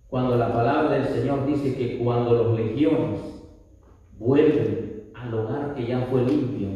cuando 0.08 0.36
la 0.36 0.52
palabra 0.52 0.98
del 0.98 1.06
Señor 1.06 1.46
dice 1.46 1.76
que 1.76 1.98
cuando 1.98 2.32
los 2.32 2.58
legiones 2.58 3.20
vuelven 4.18 5.10
al 5.14 5.34
hogar 5.34 5.74
que 5.74 5.86
ya 5.86 6.08
fue 6.10 6.24
limpio, 6.24 6.68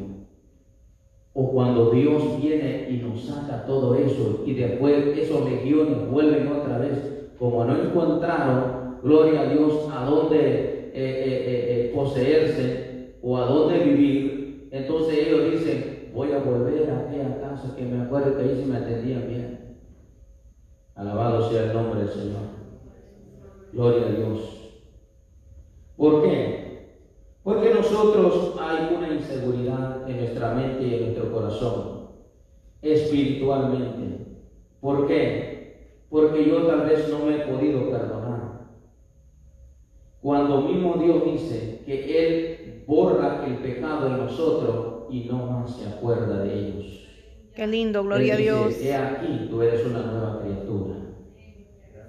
o 1.34 1.50
cuando 1.52 1.90
Dios 1.90 2.40
viene 2.40 2.88
y 2.90 2.96
nos 2.98 3.24
saca 3.24 3.64
todo 3.64 3.94
eso 3.94 4.42
y 4.46 4.54
después 4.54 5.16
esos 5.16 5.48
legiones 5.48 6.10
vuelven 6.10 6.48
otra 6.48 6.78
vez, 6.78 7.32
como 7.38 7.64
no 7.64 7.76
encontraron, 7.76 8.98
gloria 9.02 9.40
a 9.40 9.46
Dios, 9.46 9.88
a 9.90 10.04
dónde 10.04 10.38
eh, 10.38 10.92
eh, 10.94 11.90
eh, 11.90 11.92
poseerse 11.94 13.16
o 13.22 13.38
a 13.38 13.46
dónde 13.46 13.78
vivir, 13.78 14.68
entonces 14.70 15.18
ellos 15.18 15.50
dicen, 15.50 16.10
voy 16.12 16.32
a 16.32 16.38
volver 16.38 16.90
a 16.90 16.98
aquella 17.00 17.40
casa 17.40 17.74
que 17.76 17.84
me 17.84 18.02
acuerdo 18.02 18.36
que 18.36 18.42
ahí 18.42 18.60
se 18.60 18.66
me 18.66 18.76
atendían 18.76 19.26
bien. 19.28 19.76
Alabado 20.94 21.48
sea 21.48 21.64
el 21.64 21.72
nombre 21.72 22.00
del 22.00 22.10
Señor. 22.10 22.42
Gloria 23.72 24.06
a 24.06 24.10
Dios. 24.10 24.82
¿Por 25.96 26.22
qué? 26.22 26.61
Porque 27.42 27.74
nosotros 27.74 28.54
hay 28.60 28.94
una 28.94 29.12
inseguridad 29.12 30.08
en 30.08 30.16
nuestra 30.18 30.54
mente 30.54 30.84
y 30.84 30.94
en 30.94 31.00
nuestro 31.02 31.32
corazón, 31.32 32.08
espiritualmente. 32.82 34.26
¿Por 34.80 35.06
qué? 35.08 36.02
Porque 36.08 36.48
yo 36.48 36.66
tal 36.66 36.86
vez 36.86 37.08
no 37.08 37.26
me 37.26 37.36
he 37.36 37.46
podido 37.46 37.90
perdonar. 37.90 38.68
Cuando 40.20 40.62
mismo 40.62 40.94
Dios 40.94 41.24
dice 41.24 41.80
que 41.84 42.18
Él 42.18 42.84
borra 42.86 43.44
el 43.44 43.56
pecado 43.56 44.06
en 44.06 44.18
nosotros 44.18 45.06
y 45.10 45.24
no 45.24 45.46
más 45.46 45.76
se 45.76 45.88
acuerda 45.88 46.44
de 46.44 46.54
ellos. 46.54 47.08
Qué 47.54 47.66
lindo, 47.66 48.04
gloria 48.04 48.34
a 48.34 48.36
Dios. 48.36 48.80
He 48.80 48.94
aquí, 48.94 49.48
tú 49.50 49.62
eres 49.62 49.84
una 49.84 50.02
nueva 50.02 50.40
criatura. 50.42 50.94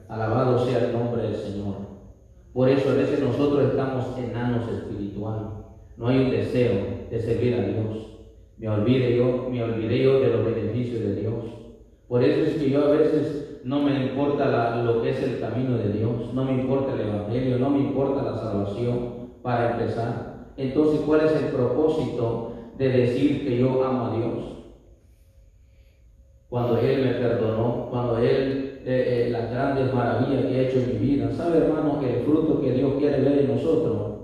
Alabado 0.08 0.66
sea 0.66 0.86
el 0.86 0.94
nombre 0.94 1.24
del 1.24 1.36
Señor. 1.36 1.92
Por 2.53 2.69
eso 2.69 2.91
a 2.91 2.93
veces 2.93 3.19
nosotros 3.19 3.72
estamos 3.72 4.17
enanos 4.17 4.69
espirituales. 4.69 5.48
No 5.98 6.07
hay 6.07 6.19
un 6.19 6.31
deseo 6.31 7.07
de 7.10 7.19
servir 7.19 7.55
a 7.55 7.63
Dios. 7.63 8.13
Me 8.57 8.69
olvidé 8.69 9.15
yo, 9.15 9.45
me 9.51 9.62
olvidé 9.63 10.03
yo 10.03 10.19
de 10.19 10.29
los 10.29 10.45
beneficios 10.45 11.01
de 11.01 11.15
Dios. 11.15 11.57
Por 12.07 12.24
eso 12.24 12.43
es 12.43 12.55
que 12.55 12.69
yo 12.69 12.81
a 12.83 12.89
veces 12.89 13.43
no 13.63 13.81
me 13.81 13.98
importa 13.98 14.75
lo 14.75 15.01
que 15.01 15.10
es 15.10 15.22
el 15.24 15.39
camino 15.39 15.75
de 15.75 15.89
Dios, 15.89 16.31
no 16.33 16.45
me 16.45 16.53
importa 16.53 16.91
el 16.91 17.01
Evangelio, 17.01 17.57
no 17.57 17.72
me 17.72 17.79
importa 17.79 18.22
la 18.22 18.38
salvación 18.38 19.15
para 19.41 19.63
empezar. 19.63 20.33
Entonces, 20.57 21.01
¿cuál 21.01 21.22
es 21.22 21.36
el 21.36 21.50
propósito 21.50 22.43
de 22.74 22.91
decir 22.91 23.41
que 23.41 23.55
yo 23.55 23.81
amo 23.81 24.05
a 24.05 24.10
Dios? 24.10 24.60
Cuando 26.50 26.77
Él 26.77 27.00
me 27.00 27.12
perdonó, 27.12 27.88
cuando 27.89 28.15
Él, 28.17 28.62
eh, 28.86 29.28
eh, 29.28 29.30
las 29.30 29.50
grandes 29.50 29.94
maravillas 29.94 30.46
que 30.46 30.58
ha 30.58 30.62
hecho 30.62 30.80
en 30.80 30.88
mi 30.88 31.08
vida. 31.08 31.32
¿Sabe, 31.32 31.60
hermano, 31.60 32.00
que 32.00 32.20
el 32.20 32.25
fruto 32.25 32.62
que 32.62 32.74
Dios 32.74 32.94
quiere 33.00 33.22
ver 33.22 33.40
en 33.40 33.56
nosotros, 33.56 34.20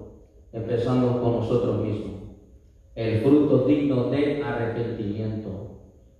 empezando 0.52 1.22
con 1.22 1.38
nosotros 1.38 1.82
mismos? 1.82 2.12
El 2.96 3.22
fruto 3.22 3.66
digno 3.66 4.10
de 4.10 4.44
arrepentimiento. 4.44 5.50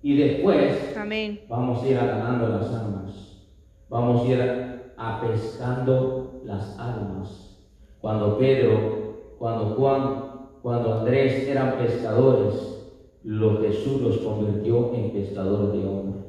Y 0.02 0.16
después 0.16 0.96
Amén. 0.96 1.40
vamos 1.48 1.82
a 1.82 1.88
ir 1.88 1.96
ganando 1.96 2.48
las 2.48 2.72
almas. 2.72 3.50
Vamos 3.90 4.22
a 4.22 4.32
ir 4.32 4.92
apescando 4.96 6.40
las 6.44 6.78
almas. 6.78 7.58
Cuando 8.00 8.38
Pedro, 8.38 9.34
cuando 9.38 9.74
Juan, 9.74 10.20
cuando 10.62 11.00
Andrés 11.00 11.46
eran 11.46 11.76
pescadores, 11.76 12.70
lo 13.22 13.60
Jesús 13.60 14.00
los 14.00 14.18
convirtió 14.18 14.94
en 14.94 15.10
pescadores 15.10 15.72
de 15.72 15.86
hombres. 15.86 16.19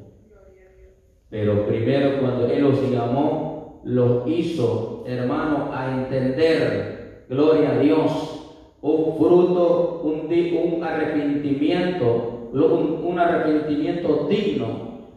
Pero 1.32 1.66
primero 1.66 2.20
cuando 2.20 2.46
Él 2.46 2.60
los 2.62 2.90
llamó, 2.90 3.80
los 3.84 4.28
hizo, 4.28 5.02
hermano, 5.06 5.70
a 5.72 5.90
entender, 5.90 7.24
gloria 7.30 7.70
a 7.70 7.78
Dios, 7.78 8.50
un 8.82 9.16
fruto, 9.16 10.02
un, 10.04 10.84
arrepentimiento, 10.84 12.50
un, 12.52 13.00
un 13.02 13.18
arrepentimiento 13.18 14.26
digno, 14.28 14.66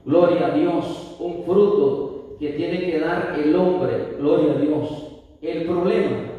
gloria 0.06 0.48
a 0.48 0.52
Dios, 0.52 1.18
un 1.20 1.44
fruto 1.44 2.38
que 2.40 2.52
tiene 2.52 2.80
que 2.80 3.02
dar 3.02 3.38
el 3.38 3.54
hombre, 3.54 4.16
gloria 4.18 4.54
a 4.54 4.58
Dios. 4.58 5.22
El 5.42 5.66
problema, 5.66 6.32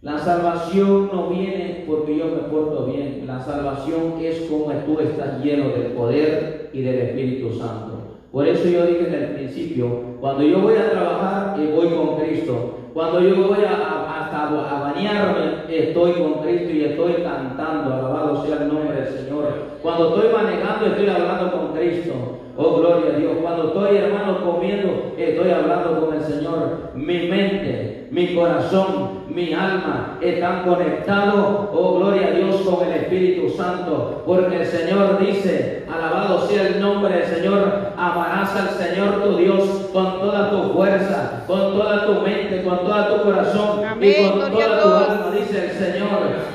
la 0.00 0.18
salvación 0.18 1.10
no 1.12 1.28
viene 1.30 1.82
porque 1.88 2.16
yo 2.16 2.26
me 2.26 2.42
porto 2.42 2.86
bien, 2.86 3.24
la 3.26 3.40
salvación 3.44 4.14
es 4.20 4.42
como 4.42 4.70
tú 4.84 5.00
estás 5.00 5.42
lleno 5.42 5.70
del 5.70 5.86
poder 5.92 6.70
y 6.72 6.82
del 6.82 6.98
Espíritu 6.98 7.52
Santo. 7.52 7.95
Por 8.36 8.46
eso 8.46 8.68
yo 8.68 8.84
dije 8.84 9.06
en 9.06 9.14
el 9.14 9.30
principio, 9.30 9.86
cuando 10.20 10.42
yo 10.42 10.60
voy 10.60 10.74
a 10.76 10.90
trabajar, 10.90 11.58
eh, 11.58 11.72
voy 11.74 11.88
con 11.88 12.16
Cristo. 12.16 12.74
Cuando 12.92 13.20
yo 13.22 13.48
voy 13.48 13.64
a, 13.64 13.72
hasta 13.72 14.48
a 14.48 14.92
bañarme, 14.92 15.64
estoy 15.70 16.12
con 16.12 16.44
Cristo 16.44 16.70
y 16.70 16.84
estoy 16.84 17.14
cantando, 17.22 17.94
alabado 17.94 18.44
sea 18.44 18.58
el 18.64 18.68
nombre 18.68 19.00
del 19.00 19.08
Señor. 19.08 19.46
Cuando 19.80 20.14
estoy 20.14 20.34
manejando, 20.34 20.86
estoy 20.86 21.08
hablando 21.08 21.50
con 21.50 21.76
Cristo. 21.78 22.12
Oh, 22.58 22.76
gloria 22.76 23.14
a 23.14 23.18
Dios. 23.18 23.32
Cuando 23.40 23.68
estoy, 23.68 23.96
hermano, 23.96 24.44
comiendo, 24.44 25.14
estoy 25.16 25.50
hablando 25.50 26.04
con 26.04 26.14
el 26.16 26.22
Señor. 26.22 26.90
Mi 26.92 27.28
mente, 27.28 27.95
mi 28.10 28.34
corazón, 28.34 29.24
mi 29.28 29.52
alma 29.52 30.18
están 30.20 30.64
conectados, 30.64 31.68
oh, 31.72 31.98
gloria 31.98 32.28
a 32.28 32.30
Dios, 32.30 32.60
con 32.62 32.86
el 32.86 32.94
Espíritu 32.94 33.50
Santo. 33.50 34.22
Porque 34.24 34.60
el 34.60 34.66
Señor 34.66 35.18
dice, 35.18 35.84
alabado 35.92 36.46
sea 36.46 36.68
el 36.68 36.80
nombre 36.80 37.14
del 37.14 37.26
Señor, 37.26 37.92
amarás 37.96 38.54
al 38.56 38.68
Señor 38.70 39.22
tu 39.22 39.36
Dios 39.36 39.64
con 39.92 40.20
toda 40.20 40.50
tu 40.50 40.72
fuerza, 40.72 41.44
con 41.46 41.72
toda 41.72 42.06
tu 42.06 42.22
mente, 42.22 42.62
con 42.62 42.78
todo 42.78 43.16
tu 43.16 43.22
corazón 43.24 43.84
Amén, 43.84 44.14
y 44.18 44.30
con 44.30 44.52
toda 44.52 44.82
tu 44.82 44.88
alma, 44.88 45.30
dice 45.36 45.66
el 45.66 45.70
Señor. 45.72 46.06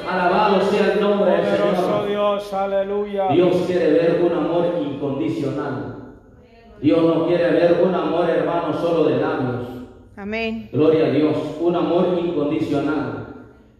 Alabado 0.09 0.61
sea 0.61 0.93
el 0.93 1.01
nombre 1.01 1.31
del 1.31 1.45
Señor. 1.45 2.07
Dios, 2.07 2.53
aleluya. 2.53 3.27
Dios 3.29 3.55
quiere 3.67 3.91
ver 3.91 4.21
un 4.23 4.37
amor 4.37 4.75
incondicional. 4.81 5.95
Dios 6.81 7.03
no 7.03 7.27
quiere 7.27 7.51
ver 7.51 7.81
un 7.85 7.93
amor, 7.93 8.29
hermano, 8.29 8.73
solo 8.73 9.03
de 9.03 9.17
labios. 9.17 9.80
Amén. 10.21 10.69
Gloria 10.71 11.07
a 11.07 11.09
Dios, 11.09 11.35
un 11.59 11.75
amor 11.75 12.15
incondicional. 12.23 13.25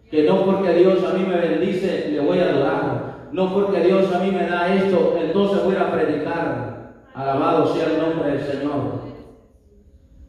Que 0.09 0.23
no 0.23 0.43
porque 0.43 0.73
Dios 0.73 1.03
a 1.03 1.13
mí 1.13 1.23
me 1.23 1.35
bendice, 1.35 2.09
le 2.09 2.19
voy 2.19 2.39
a 2.39 2.49
adorar. 2.49 3.29
No 3.31 3.53
porque 3.53 3.81
Dios 3.81 4.11
a 4.11 4.23
mí 4.23 4.31
me 4.31 4.47
da 4.47 4.73
esto, 4.73 5.19
entonces 5.21 5.63
voy 5.63 5.75
a 5.75 5.91
predicar. 5.91 6.93
Alabado 7.13 7.67
sea 7.67 7.91
el 7.91 7.99
nombre 7.99 8.31
del 8.31 8.41
Señor. 8.41 9.01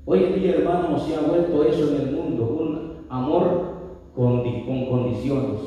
Hoy 0.05 0.25
en 0.25 0.35
día, 0.35 0.57
hermano, 0.57 0.99
se 0.99 1.15
ha 1.15 1.21
vuelto 1.21 1.65
eso 1.65 1.89
en 1.89 2.03
el 2.03 2.13
mundo, 2.15 2.45
un 2.61 3.07
amor 3.09 4.11
con, 4.15 4.43
con 4.67 4.87
condiciones. 4.91 5.61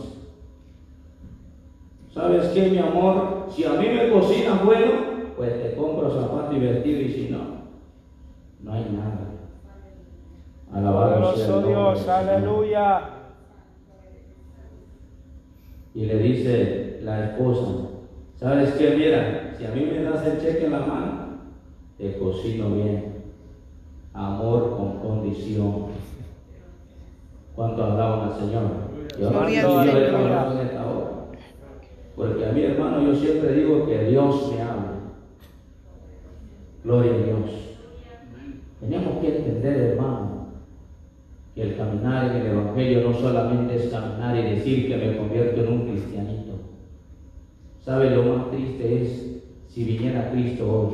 ¿Sabes 2.14 2.50
qué, 2.50 2.70
mi 2.70 2.78
amor? 2.78 3.48
Si 3.50 3.64
a 3.64 3.72
mí 3.72 3.88
me 3.88 4.12
cocinas 4.12 4.64
bueno, 4.64 4.92
pues 5.38 5.60
te 5.64 5.76
compro 5.76 6.12
zapato 6.12 6.56
y 6.56 6.60
vestido 6.60 7.02
y 7.02 7.10
si 7.12 7.30
no, 7.30 7.40
no 8.62 8.74
hay 8.74 8.86
nada. 8.92 9.35
Alabado 10.74 11.36
sea 11.36 11.60
Dios, 11.60 12.00
Señor. 12.00 12.16
aleluya. 12.16 13.10
Y 15.94 16.06
le 16.06 16.18
dice 16.18 17.00
la 17.04 17.26
esposa, 17.26 17.72
¿sabes 18.36 18.74
qué? 18.74 18.96
Mira, 18.98 19.54
si 19.58 19.66
a 19.66 19.70
mí 19.70 19.86
me 19.86 20.04
das 20.04 20.26
el 20.26 20.42
cheque 20.42 20.66
en 20.66 20.72
la 20.74 20.80
mano, 20.80 21.26
te 21.98 22.18
cocino 22.18 22.70
bien. 22.72 23.24
Amor 24.14 24.76
con 24.78 25.00
condición. 25.00 25.86
¿Cuánto 27.56 27.84
hablaban 27.84 28.30
al 28.30 28.40
Señor? 28.40 28.64
Yo 29.20 29.32
no 29.32 29.40
Gloria 29.40 29.62
yo 29.62 29.82
en 29.84 29.98
esta 29.98 30.86
hora. 30.86 31.16
Porque 32.16 32.46
a 32.46 32.52
mi 32.52 32.64
hermano 32.64 33.02
yo 33.02 33.16
siempre 33.16 33.54
digo 33.54 33.86
que 33.86 34.06
Dios 34.06 34.52
me 34.52 34.62
habla. 34.62 34.92
Gloria 36.84 37.12
a 37.12 37.18
Dios. 37.18 37.78
Tenemos 38.80 39.20
que 39.20 39.38
entender, 39.38 39.92
hermano, 39.92 40.35
que 41.56 41.64
el 41.64 41.76
caminar 41.76 42.24
en 42.24 42.34
el 42.34 42.46
Evangelio 42.46 43.02
no 43.02 43.14
solamente 43.14 43.74
es 43.76 43.88
caminar 43.88 44.36
y 44.36 44.44
decir 44.44 44.84
que 44.86 44.98
me 44.98 45.14
convierto 45.14 45.62
en 45.62 45.68
un 45.70 45.82
cristianito. 45.82 46.62
¿Sabe 47.80 48.10
lo 48.10 48.24
más 48.24 48.44
triste 48.48 49.02
es 49.04 49.24
si 49.66 49.84
viniera 49.84 50.24
Cristo 50.28 50.70
hoy? 50.70 50.90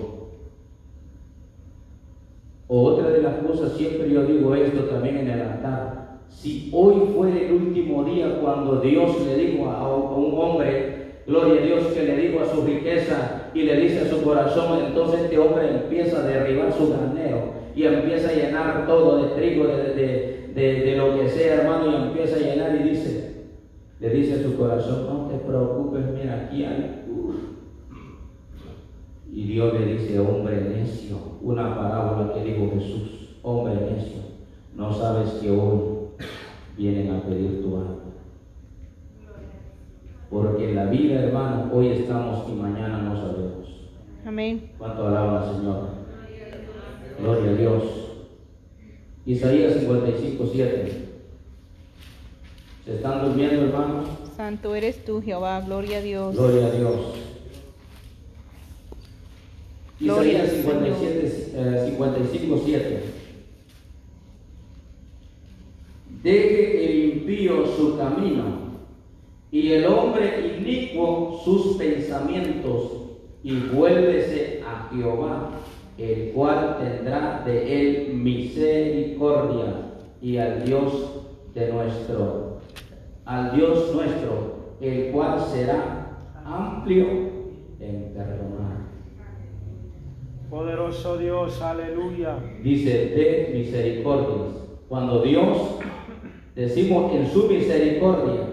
O 2.68 2.84
otra 2.84 3.10
de 3.10 3.20
las 3.20 3.36
cosas, 3.38 3.70
siempre 3.72 4.10
yo 4.10 4.24
digo 4.24 4.54
esto 4.54 4.84
también 4.84 5.18
en 5.18 5.28
el 5.28 5.42
altar. 5.42 5.98
Si 6.28 6.70
hoy 6.72 7.02
fuera 7.02 7.38
el 7.38 7.52
último 7.52 8.04
día 8.04 8.40
cuando 8.40 8.78
Dios 8.78 9.20
le 9.20 9.36
dijo 9.36 9.68
a, 9.68 9.76
a 9.76 9.86
un 9.86 10.38
hombre, 10.38 10.86
gloria 11.26 11.58
a 11.58 11.60
Dios, 11.60 11.90
que 11.90 12.04
le 12.04 12.16
dijo 12.16 12.40
a 12.40 12.46
su 12.46 12.62
riqueza 12.62 13.30
y 13.54 13.64
le 13.64 13.76
dice 13.76 14.00
a 14.00 14.06
su 14.06 14.22
corazón, 14.22 14.74
entonces 14.74 15.20
este 15.22 15.38
hombre 15.38 15.68
empieza 15.68 16.20
a 16.20 16.24
derribar 16.24 16.72
su 16.72 16.88
granero 16.88 17.50
y 17.74 17.84
empieza 17.84 18.30
a 18.30 18.32
llenar 18.34 18.86
todo 18.86 19.16
de 19.16 19.28
trigo, 19.28 19.68
de, 19.68 19.92
de- 19.92 20.41
de- 20.56 20.82
de 20.82 20.98
lo 20.98 21.18
que 21.20 21.30
sea, 21.30 21.62
hermano, 21.62 21.92
y 21.92 21.96
empieza 22.08 22.36
a 22.36 22.40
llenar 22.40 22.76
y 22.76 22.90
dice, 22.90 23.46
le 24.00 24.10
dice 24.10 24.34
a 24.36 24.44
su 24.44 24.58
corazón, 24.58 25.06
no 25.08 25.28
te 25.28 25.38
preocupes, 25.38 26.06
mira, 26.14 26.46
aquí 26.48 26.64
hay... 26.66 27.04
uf". 27.10 27.36
Y 29.34 29.44
Dios 29.46 29.74
le 29.74 29.86
dice, 29.94 30.20
hombre 30.20 30.62
necio, 30.62 31.18
una 31.42 31.76
parábola 31.76 32.34
que 32.34 32.44
dijo 32.44 32.72
Jesús, 32.74 33.38
hombre 33.44 33.76
necio, 33.76 34.22
no 34.76 34.94
sabes 34.94 35.30
que 35.42 35.50
hoy 35.52 35.80
vienen 36.78 37.12
a 37.16 37.22
pedir 37.24 37.62
tu 37.62 37.76
alma. 37.78 37.96
Porque 40.30 40.70
en 40.70 40.76
la 40.76 40.86
vida, 40.86 41.22
hermano, 41.22 41.70
hoy 41.74 41.90
estamos 41.90 42.48
y 42.50 42.54
mañana 42.54 43.00
no 43.00 43.16
sabemos. 43.16 43.90
Amén. 44.26 44.72
¿Cuánto 44.78 45.08
alaba 45.08 45.42
al 45.50 45.56
Señor? 45.56 45.80
Gloria 47.20 47.52
a 47.52 47.56
Dios. 47.56 48.11
Isaías 49.26 49.80
55, 49.80 50.50
7. 50.52 50.92
¿Se 52.86 52.96
están 52.96 53.26
durmiendo, 53.26 53.66
hermanos? 53.66 54.08
Santo 54.36 54.74
eres 54.74 55.06
tú, 55.06 55.22
Jehová. 55.22 55.62
Gloria 55.62 56.00
a 56.00 56.02
Dios. 56.02 56.36
Gloria 56.36 56.68
a 56.68 56.72
Dios. 56.72 56.96
Gloria 60.00 60.42
Isaías 60.42 60.42
al 60.42 60.50
57, 60.50 61.52
eh, 61.54 61.86
55, 61.92 62.62
7. 62.66 63.04
Deje 66.24 66.86
el 66.86 67.14
impío 67.14 67.66
su 67.76 67.98
camino 67.98 68.72
y 69.52 69.74
el 69.74 69.86
hombre 69.86 70.58
inicuo 70.58 71.42
sus 71.44 71.78
pensamientos 71.78 72.92
y 73.44 73.56
vuélvese 73.56 74.64
a 74.66 74.90
Jehová, 74.94 75.52
el 75.98 76.32
cual 76.34 76.78
tendrá 76.80 77.44
de 77.46 77.82
él 77.82 78.14
misericordia 78.14 79.92
y 80.22 80.38
al 80.38 80.64
Dios 80.66 81.26
de 81.54 81.72
nuestro 81.72 82.52
al 83.26 83.56
Dios 83.56 83.94
nuestro, 83.94 84.76
el 84.82 85.12
cual 85.12 85.40
será 85.40 86.18
amplio 86.44 87.06
en 87.80 88.14
perdonar. 88.14 88.90
Poderoso 90.50 91.18
Dios, 91.18 91.62
aleluya. 91.62 92.38
Dice 92.62 93.06
de 93.08 93.52
misericordias. 93.54 94.68
Cuando 94.90 95.22
Dios, 95.22 95.76
decimos 96.56 97.14
en 97.14 97.28
su 97.28 97.48
misericordia, 97.48 98.48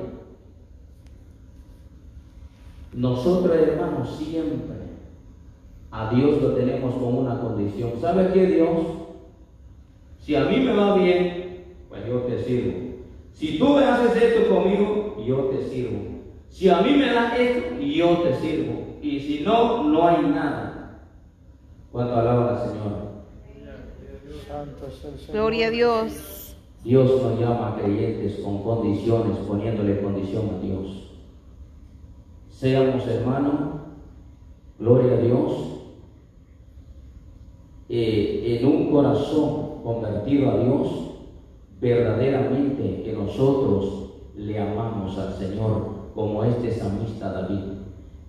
nosotros 2.93 3.57
hermanos 3.57 4.17
siempre 4.17 4.88
a 5.91 6.11
Dios 6.11 6.43
lo 6.43 6.53
tenemos 6.53 6.95
como 6.95 7.21
una 7.21 7.41
condición. 7.41 7.93
¿Sabe 8.01 8.31
qué 8.33 8.47
Dios? 8.47 8.69
Si 10.21 10.35
a 10.35 10.45
mí 10.45 10.61
me 10.61 10.75
va 10.75 10.97
bien, 10.97 11.65
pues 11.89 12.07
yo 12.07 12.19
te 12.21 12.43
sirvo. 12.43 12.89
Si 13.33 13.59
tú 13.59 13.69
me 13.71 13.85
haces 13.85 14.23
esto 14.23 14.55
conmigo, 14.55 15.17
yo 15.27 15.45
te 15.45 15.69
sirvo. 15.69 15.99
Si 16.49 16.69
a 16.69 16.81
mí 16.81 16.91
me 16.91 17.13
das 17.13 17.39
esto, 17.39 17.81
yo 17.81 18.19
te 18.19 18.35
sirvo. 18.35 18.99
Y 19.01 19.21
si 19.21 19.41
no, 19.45 19.85
no 19.85 20.07
hay 20.09 20.23
nada. 20.23 21.01
Cuando 21.93 22.17
alaba 22.17 22.51
al 22.51 22.69
Señor. 22.69 23.09
Santo 24.47 24.87
es 24.87 25.05
el 25.05 25.19
Señor. 25.19 25.33
Gloria 25.33 25.69
a 25.69 25.71
Dios. 25.71 26.57
Dios 26.85 27.23
nos 27.23 27.41
llama 27.41 27.69
a 27.69 27.77
creyentes 27.77 28.41
con 28.41 28.63
condiciones, 28.63 29.37
poniéndole 29.39 30.01
condición 30.01 30.51
a 30.57 30.63
Dios. 30.65 31.11
Seamos 32.51 33.07
hermanos, 33.07 33.55
gloria 34.79 35.15
a 35.15 35.17
Dios, 35.19 35.78
eh, 37.89 38.59
en 38.59 38.67
un 38.67 38.91
corazón 38.91 39.83
convertido 39.83 40.51
a 40.51 40.59
Dios, 40.59 40.89
verdaderamente 41.81 43.03
que 43.03 43.13
nosotros 43.13 44.11
le 44.37 44.59
amamos 44.59 45.17
al 45.19 45.33
Señor, 45.35 46.11
como 46.15 46.45
este 46.45 46.73
samista 46.73 47.33
David. 47.33 47.79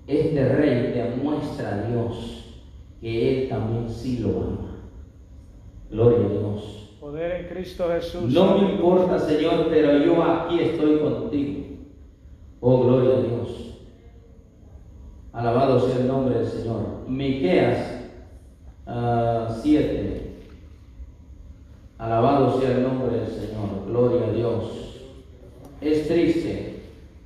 Este 0.07 0.55
rey 0.55 0.93
demuestra 0.93 1.75
a 1.75 1.87
Dios 1.87 2.61
que 3.01 3.43
él 3.43 3.49
también 3.49 3.89
sí 3.89 4.19
lo 4.19 4.29
ama. 4.29 4.69
Gloria 5.89 6.25
a 6.25 6.29
Dios. 6.29 6.97
Poder 6.99 7.41
en 7.41 7.47
Cristo 7.47 7.87
Jesús. 7.89 8.33
No 8.33 8.57
me 8.57 8.71
importa, 8.71 9.19
Señor, 9.19 9.67
pero 9.69 9.97
yo 9.97 10.23
aquí 10.23 10.59
estoy 10.59 10.99
contigo. 10.99 11.65
Oh, 12.59 12.83
gloria 12.83 13.17
a 13.17 13.21
Dios. 13.21 13.79
Alabado 15.31 15.79
sea 15.79 15.99
el 15.99 16.07
nombre 16.07 16.39
del 16.39 16.47
Señor. 16.47 17.05
Miqueas 17.07 17.98
7. 19.61 20.29
Alabado 21.97 22.59
sea 22.59 22.71
el 22.71 22.83
nombre 22.83 23.17
del 23.17 23.27
Señor. 23.27 23.85
Gloria 23.87 24.27
a 24.27 24.31
Dios. 24.31 24.63
Es 25.81 26.07
triste 26.07 26.79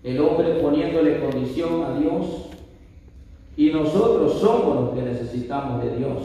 el 0.03 0.19
hombre 0.19 0.55
poniéndole 0.55 1.19
condición 1.19 1.83
a 1.83 1.97
Dios 1.97 2.25
y 3.55 3.69
nosotros 3.69 4.39
somos 4.39 4.75
los 4.75 4.89
que 4.95 5.01
necesitamos 5.03 5.83
de 5.83 5.95
Dios, 5.97 6.17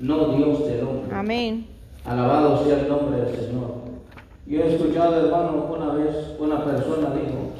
no 0.00 0.36
Dios 0.36 0.66
del 0.66 0.82
hombre. 0.86 1.14
Amén. 1.14 1.66
Alabado 2.04 2.64
sea 2.64 2.80
el 2.80 2.88
nombre 2.88 3.20
del 3.20 3.34
Señor. 3.34 3.82
Yo 4.46 4.60
he 4.60 4.74
escuchado, 4.74 5.24
hermano, 5.24 5.72
una 5.72 5.94
vez 5.94 6.14
una 6.38 6.64
persona 6.64 7.14
dijo, 7.14 7.52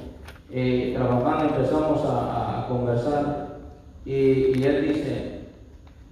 eh, 0.50 0.92
trabajando 0.94 1.54
empezamos 1.54 2.04
a, 2.04 2.64
a 2.64 2.68
conversar 2.68 3.58
y, 4.04 4.12
y 4.12 4.64
él 4.64 4.88
dice, 4.88 5.31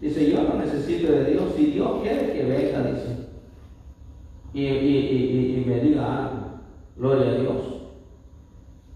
dice, 0.00 0.30
yo 0.30 0.42
no 0.42 0.54
necesito 0.54 1.12
de 1.12 1.24
Dios, 1.32 1.52
si 1.56 1.66
Dios 1.66 2.00
quiere 2.02 2.32
que 2.32 2.44
venga, 2.44 2.82
dice, 2.90 3.16
y, 4.52 4.62
y, 4.62 4.66
y, 4.66 5.60
y- 5.60 5.64
me 5.66 5.80
diga 5.80 6.26
algo, 6.26 6.46
gloria 6.96 7.30
a 7.30 7.34
Dios. 7.34 7.56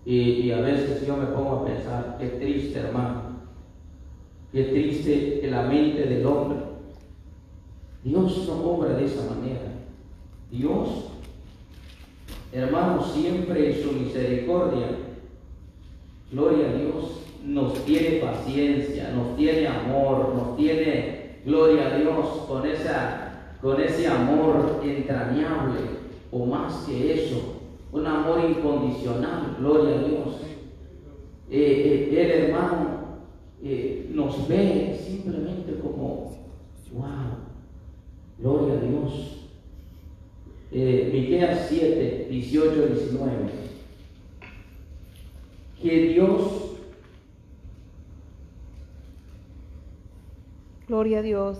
Y, 0.06 0.50
a 0.50 0.60
veces 0.60 1.06
yo 1.06 1.16
me 1.16 1.26
pongo 1.26 1.50
a 1.56 1.64
pensar, 1.64 2.16
qué 2.18 2.26
triste, 2.28 2.78
hermano, 2.78 3.22
qué 4.52 4.64
triste 4.64 5.40
que 5.40 5.50
la 5.50 5.62
mente 5.62 6.02
del 6.02 6.26
hombre 6.26 6.58
Dios 8.04 8.46
no 8.46 8.70
obra 8.70 8.94
de 8.94 9.06
esa 9.06 9.34
manera. 9.34 9.62
Dios, 10.50 11.06
hermanos, 12.52 13.12
siempre 13.12 13.70
en 13.74 13.82
su 13.82 13.92
misericordia, 13.92 14.88
gloria 16.30 16.68
a 16.68 16.72
Dios, 16.74 17.23
nos 17.44 17.84
tiene 17.84 18.20
paciencia, 18.20 19.12
nos 19.14 19.36
tiene 19.36 19.66
amor, 19.68 20.34
nos 20.34 20.56
tiene, 20.56 21.38
gloria 21.44 21.86
a 21.88 21.98
Dios, 21.98 22.26
con, 22.48 22.66
esa, 22.66 23.56
con 23.60 23.80
ese 23.80 24.06
amor 24.06 24.80
entrañable, 24.84 25.80
o 26.32 26.46
más 26.46 26.84
que 26.84 27.14
eso, 27.14 27.60
un 27.92 28.06
amor 28.06 28.40
incondicional, 28.48 29.56
gloria 29.58 29.96
a 29.96 30.02
Dios. 30.02 30.40
Eh, 31.50 32.08
eh, 32.10 32.20
el 32.20 32.30
hermano 32.44 33.20
eh, 33.62 34.10
nos 34.12 34.48
ve 34.48 34.98
simplemente 35.06 35.78
como, 35.80 36.32
wow, 36.92 37.44
Gloria 38.38 38.74
a 38.74 38.80
Dios. 38.80 39.46
Eh, 40.72 41.10
Miqueas 41.12 41.66
7, 41.68 42.26
18 42.30 42.72
y 42.74 42.92
19. 42.94 43.34
Que 45.80 46.08
Dios, 46.08 46.42
Gloria 50.94 51.18
a 51.18 51.22
Dios. 51.22 51.58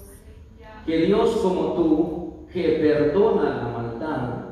que 0.87 1.07
Dios 1.07 1.31
como 1.43 1.73
tú, 1.73 2.33
que 2.53 2.79
perdona 2.79 3.57
la 3.57 3.69
maldad 3.77 4.45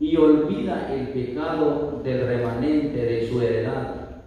y 0.00 0.16
olvida 0.16 0.92
el 0.92 1.10
pecado 1.10 2.00
del 2.02 2.26
remanente 2.26 2.96
de 3.00 3.28
su 3.28 3.40
heredad, 3.40 4.22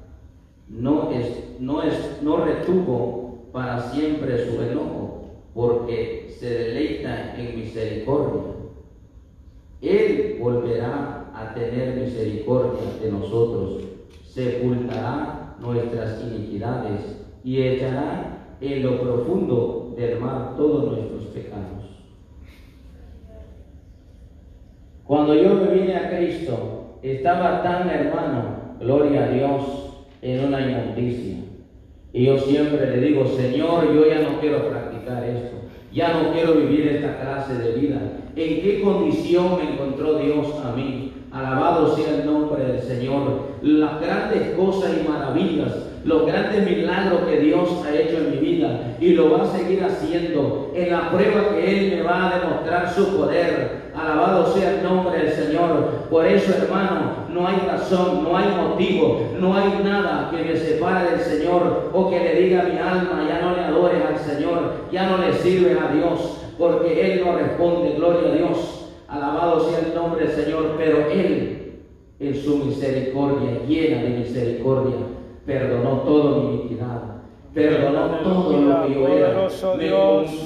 no 0.70 1.12
es, 1.12 1.60
no 1.60 1.84
es, 1.84 2.22
no 2.22 2.38
retuvo 2.38 3.50
para 3.52 3.82
siempre 3.92 4.50
su 4.50 4.62
enojo, 4.62 5.26
porque 5.54 6.34
se 6.40 6.52
deleita 6.52 7.36
en 7.38 7.60
misericordia. 7.60 8.44
Él 9.82 10.38
volverá 10.40 11.32
a 11.36 11.54
tener 11.54 11.98
misericordia 11.98 12.94
de 13.04 13.12
nosotros, 13.12 13.84
sepultará 14.24 15.58
nuestras 15.60 16.24
iniquidades 16.24 17.02
y 17.44 17.62
echará 17.62 18.56
en 18.62 18.84
lo 18.84 19.02
profundo 19.02 19.77
mar 20.20 20.56
todos 20.56 20.92
nuestros 20.92 21.26
pecados. 21.34 21.88
Cuando 25.04 25.34
yo 25.36 25.56
me 25.56 25.74
vine 25.74 25.96
a 25.96 26.10
Cristo, 26.10 26.98
estaba 27.02 27.64
tan 27.64 27.90
hermano, 27.90 28.76
gloria 28.80 29.26
a 29.26 29.30
Dios, 29.30 29.62
en 30.22 30.46
una 30.46 30.62
inmundicia. 30.62 31.38
Y 32.14 32.26
yo 32.26 32.38
siempre 32.40 32.98
le 32.98 33.08
digo, 33.08 33.26
Señor, 33.26 33.94
yo 33.94 34.08
ya 34.08 34.22
no 34.22 34.40
quiero 34.40 34.70
practicar 34.70 35.24
esto. 35.24 35.58
Ya 35.94 36.14
no 36.14 36.34
quiero 36.34 36.56
vivir 36.56 36.88
esta 36.88 37.20
clase 37.20 37.56
de 37.56 37.80
vida. 37.80 38.02
¿En 38.36 38.62
qué 38.62 38.82
condición 38.82 39.58
me 39.58 39.74
encontró 39.74 40.20
Dios 40.20 40.48
a 40.64 40.76
mí? 40.76 41.14
Alabado 41.32 41.96
sea 41.96 42.16
el 42.16 42.26
nombre 42.26 42.66
del 42.66 42.82
Señor. 42.82 43.57
Las 43.62 44.00
grandes 44.02 44.56
cosas 44.56 44.92
y 45.00 45.08
maravillas, 45.08 45.74
los 46.04 46.26
grandes 46.26 46.66
milagros 46.66 47.22
que 47.28 47.40
Dios 47.40 47.70
ha 47.86 47.94
hecho 47.96 48.18
en 48.18 48.32
mi 48.32 48.38
vida 48.38 48.96
y 49.00 49.14
lo 49.14 49.32
va 49.32 49.44
a 49.44 49.58
seguir 49.58 49.84
haciendo 49.84 50.72
en 50.76 50.92
la 50.92 51.10
prueba 51.10 51.50
que 51.54 51.80
Él 51.80 51.98
me 51.98 52.04
va 52.04 52.28
a 52.28 52.40
demostrar 52.40 52.94
su 52.94 53.18
poder. 53.18 53.88
Alabado 53.94 54.54
sea 54.54 54.76
el 54.76 54.84
nombre 54.84 55.18
del 55.18 55.32
Señor. 55.32 56.06
Por 56.10 56.26
eso, 56.26 56.54
hermano, 56.54 57.28
no 57.34 57.48
hay 57.48 57.58
razón, 57.68 58.24
no 58.24 58.38
hay 58.38 58.48
motivo, 58.56 59.22
no 59.40 59.56
hay 59.56 59.82
nada 59.84 60.32
que 60.32 60.44
me 60.44 60.56
separe 60.56 61.12
del 61.12 61.20
Señor 61.20 61.92
o 61.94 62.10
que 62.10 62.20
le 62.20 62.42
diga 62.42 62.62
a 62.62 62.66
mi 62.66 62.78
alma, 62.78 63.26
ya 63.28 63.42
no 63.42 63.56
le 63.56 63.64
adores 63.64 64.02
al 64.06 64.20
Señor, 64.20 64.74
ya 64.92 65.10
no 65.10 65.18
le 65.18 65.34
sirven 65.34 65.78
a 65.78 65.92
Dios, 65.92 66.38
porque 66.58 67.14
Él 67.14 67.24
no 67.26 67.36
responde, 67.38 67.96
gloria 67.98 68.30
a 68.30 68.36
Dios. 68.36 68.86
Alabado 69.08 69.70
sea 69.70 69.80
el 69.80 69.96
nombre 69.96 70.26
del 70.26 70.36
Señor, 70.36 70.76
pero 70.78 71.10
Él, 71.10 71.57
en 72.20 72.36
su 72.36 72.58
misericordia, 72.66 73.62
llena 73.68 74.04
de 74.04 74.10
misericordia, 74.10 74.96
perdonó 75.46 76.02
toda 76.02 76.40
mi 76.44 76.56
iniquidad. 76.56 77.02
Perdonó 77.54 78.18
todo 78.24 78.52
lo 78.62 78.88
que 78.88 78.94
yo 78.94 79.08
era. 79.18 79.34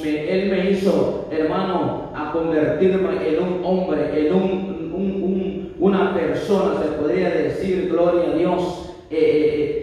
Me- 0.04 0.32
él 0.34 0.50
me 0.50 0.72
hizo, 0.72 1.28
hermano, 1.32 2.10
a 2.16 2.32
convertirme 2.32 3.10
en 3.28 3.44
un 3.44 3.66
hombre, 3.66 4.28
en 4.28 4.34
un, 4.34 4.92
un- 4.94 5.24
un- 5.24 5.74
una 5.80 6.14
persona, 6.14 6.82
se 6.82 6.90
podría 7.02 7.30
decir, 7.32 7.90
gloria 7.90 8.32
a 8.32 8.36
Dios, 8.38 8.92
eh, 9.10 9.18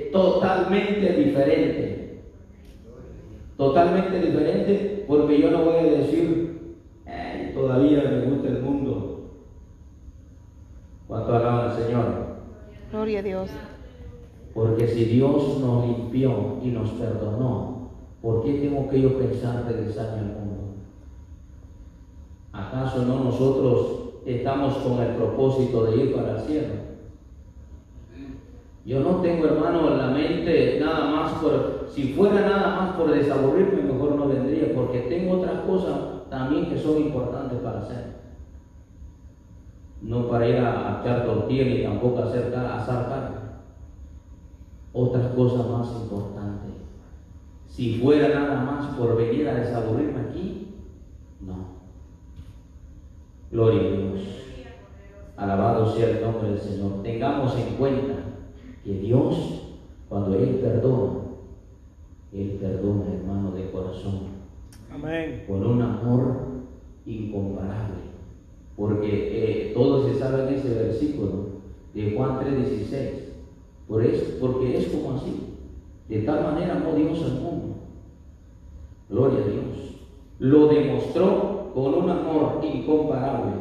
eh, 0.06 0.10
totalmente 0.12 1.12
diferente. 1.14 2.20
Totalmente 3.56 4.20
diferente, 4.20 5.04
porque 5.08 5.40
yo 5.40 5.50
no 5.50 5.64
voy 5.64 5.74
a 5.78 5.82
decir, 5.82 6.76
"Ay, 7.06 7.50
todavía 7.54 8.04
me 8.04 8.30
gusta 8.30 8.48
el 8.48 8.60
mundo. 8.62 8.77
¿Cuánto 11.08 11.34
alaban 11.34 11.70
al 11.70 11.76
Señor? 11.76 12.04
Gloria 12.92 13.20
a 13.20 13.22
Dios. 13.22 13.50
Porque 14.52 14.86
si 14.86 15.06
Dios 15.06 15.58
nos 15.58 15.86
limpió 15.86 16.58
y 16.62 16.68
nos 16.68 16.90
perdonó, 16.90 17.88
¿por 18.20 18.44
qué 18.44 18.54
tengo 18.54 18.88
que 18.90 19.00
yo 19.00 19.18
pensar 19.18 19.64
regresarme 19.66 20.18
al 20.18 20.26
mundo? 20.26 20.74
¿Acaso 22.52 23.06
no 23.06 23.24
nosotros 23.24 24.20
estamos 24.26 24.76
con 24.78 25.00
el 25.00 25.16
propósito 25.16 25.84
de 25.84 25.96
ir 25.96 26.14
para 26.14 26.32
el 26.32 26.40
cielo? 26.40 26.74
Yo 28.84 29.00
no 29.00 29.16
tengo, 29.22 29.46
hermano, 29.46 29.92
en 29.92 29.98
la 29.98 30.08
mente 30.08 30.78
nada 30.78 31.10
más 31.10 31.32
por, 31.34 31.86
si 31.88 32.12
fuera 32.12 32.40
nada 32.40 32.76
más 32.76 32.96
por 32.96 33.10
desaburrirme, 33.12 33.92
mejor 33.92 34.14
no 34.14 34.28
vendría, 34.28 34.74
porque 34.74 35.00
tengo 35.00 35.38
otras 35.38 35.60
cosas 35.60 36.28
también 36.28 36.68
que 36.68 36.78
son 36.78 36.98
importantes 36.98 37.58
para 37.60 37.80
hacer. 37.80 38.17
No 40.02 40.28
para 40.28 40.48
ir 40.48 40.56
a, 40.58 41.00
echar 41.00 41.26
tortilla 41.26 41.64
ni 41.64 41.82
tampoco 41.82 42.20
hacer 42.20 42.52
ca- 42.52 42.76
asar 42.76 43.08
carne. 43.08 43.38
Otras 44.92 45.26
cosas 45.34 45.68
más 45.68 45.96
importantes. 45.96 46.72
Si 47.66 47.98
fuera 47.98 48.28
nada 48.28 48.64
más 48.64 48.86
por 48.96 49.16
venir 49.16 49.48
a 49.48 49.54
desaburrirme 49.54 50.20
aquí, 50.20 50.72
no. 51.44 51.54
Gloria 53.50 53.80
a 53.88 53.92
Dios. 53.92 54.20
Alabado 55.36 55.86
sea 55.86 56.06
el 56.08 56.20
nombre 56.22 56.50
del 56.50 56.58
Señor. 56.58 57.02
Tengamos 57.02 57.56
en 57.56 57.76
cuenta 57.76 58.14
que 58.84 58.94
Dios, 58.94 59.62
cuando 60.08 60.34
Él 60.34 60.58
perdona, 60.60 61.12
Él 62.32 62.56
perdona, 62.60 63.12
hermano, 63.12 63.52
de 63.52 63.70
corazón, 63.70 64.20
Amén. 64.90 65.44
con 65.46 65.64
un 65.64 65.82
amor 65.82 66.34
incomparable. 67.06 68.07
Porque 68.78 69.08
eh, 69.10 69.72
todos 69.74 70.06
se 70.06 70.18
saben 70.20 70.54
ese 70.54 70.72
versículo 70.72 71.48
de 71.92 72.12
Juan 72.12 72.38
3:16. 72.38 73.10
Por 73.88 74.04
eso, 74.04 74.24
porque 74.40 74.78
es 74.78 74.86
como 74.88 75.16
así. 75.16 75.56
De 76.08 76.20
tal 76.20 76.44
manera 76.44 76.76
amó 76.76 76.94
Dios 76.94 77.20
al 77.24 77.40
mundo. 77.40 77.74
Gloria 79.08 79.44
a 79.44 79.48
Dios. 79.48 79.96
Lo 80.38 80.68
demostró 80.68 81.72
con 81.74 81.94
un 81.94 82.08
amor 82.08 82.60
incomparable. 82.62 83.52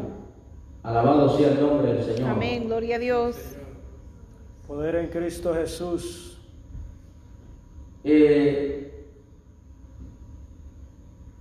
Alabado 0.83 1.35
sea 1.35 1.51
el 1.51 1.61
nombre 1.61 1.93
del 1.93 2.03
Señor. 2.03 2.29
Amén. 2.29 2.65
Gloria 2.67 2.97
a 2.97 2.99
Dios. 2.99 3.35
Poder 4.67 4.95
en 4.95 5.07
Cristo 5.07 5.53
Jesús. 5.53 6.37
Eh, 8.03 9.05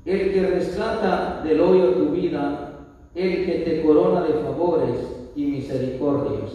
el 0.07 0.33
que 0.33 0.43
rescata 0.43 1.43
del 1.45 1.61
hoyo 1.61 1.91
tu 1.93 2.11
vida, 2.11 2.66
el 3.17 3.47
que 3.47 3.53
te 3.61 3.83
corona 3.83 4.23
de 4.23 4.35
favores 4.35 5.01
y 5.35 5.47
misericordias. 5.47 6.53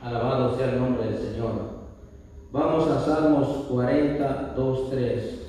Alabado 0.00 0.56
sea 0.56 0.70
el 0.72 0.80
nombre 0.80 1.04
del 1.04 1.18
Señor. 1.18 1.72
Vamos 2.52 2.88
a 2.88 3.00
Salmos 3.00 3.48
42, 3.68 4.90
3. 4.90 5.42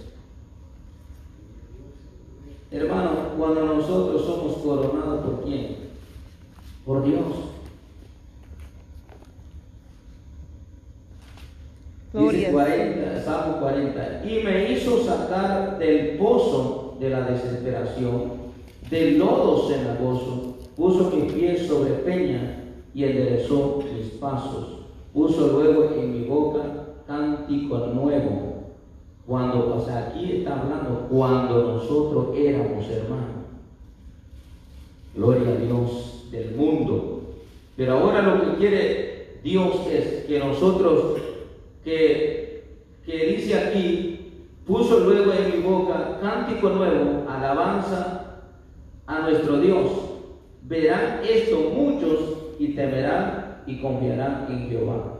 Hermano, 2.72 3.10
cuando 3.38 3.66
nosotros 3.66 4.26
somos 4.26 4.58
coronados 4.58 5.24
por 5.24 5.44
quién? 5.44 5.78
Por 6.84 7.04
Dios. 7.04 7.24
Dice 12.13 12.52
Gloria. 12.52 12.52
40, 12.52 13.24
Salmo 13.24 13.60
40, 13.60 14.22
y 14.24 14.44
me 14.44 14.72
hizo 14.72 15.04
sacar 15.04 15.80
del 15.80 16.18
pozo 16.18 16.96
de 17.00 17.10
la 17.10 17.22
desesperación, 17.22 18.42
del 18.93 19.17
lodo 19.17 19.67
cenagoso, 19.67 20.58
puso 20.77 21.10
mis 21.10 21.34
pies 21.34 21.65
sobre 21.65 21.93
peña 21.93 22.60
y 22.93 23.03
enderezó 23.03 23.84
mis 23.91 24.12
pasos, 24.19 24.86
puso 25.12 25.47
luego 25.47 25.95
en 25.95 26.13
mi 26.13 26.27
boca 26.27 26.62
cántico 27.08 27.88
nuevo. 27.88 28.53
Cuando, 29.25 29.77
o 29.77 29.84
sea, 29.84 30.10
aquí 30.10 30.38
está 30.38 30.62
hablando 30.62 31.08
cuando 31.10 31.73
nosotros 31.73 32.36
éramos 32.38 32.88
hermanos. 32.88 33.47
Gloria 35.15 35.49
a 35.49 35.56
Dios 35.56 36.27
del 36.29 36.56
mundo. 36.56 37.21
Pero 37.75 37.93
ahora 37.93 38.21
lo 38.21 38.41
que 38.41 38.58
quiere 38.58 39.39
Dios 39.43 39.88
es 39.91 40.25
que 40.25 40.38
nosotros, 40.38 41.19
que, 41.84 42.63
que 43.06 43.25
dice 43.25 43.58
aquí, 43.58 44.34
puso 44.67 44.99
luego 44.99 45.32
en 45.34 45.51
mi 45.51 45.67
boca 45.67 46.19
cántico 46.21 46.69
nuevo, 46.69 47.23
alabanza 47.27 48.33
a 49.08 49.20
nuestro 49.22 49.60
Dios. 49.60 49.89
Verán 50.63 51.20
esto 51.30 51.72
muchos 51.76 52.20
y 52.60 52.70
temerán 52.70 53.62
y 53.68 53.78
confiarán 53.82 54.48
en 54.50 54.70
Jehová. 54.70 55.20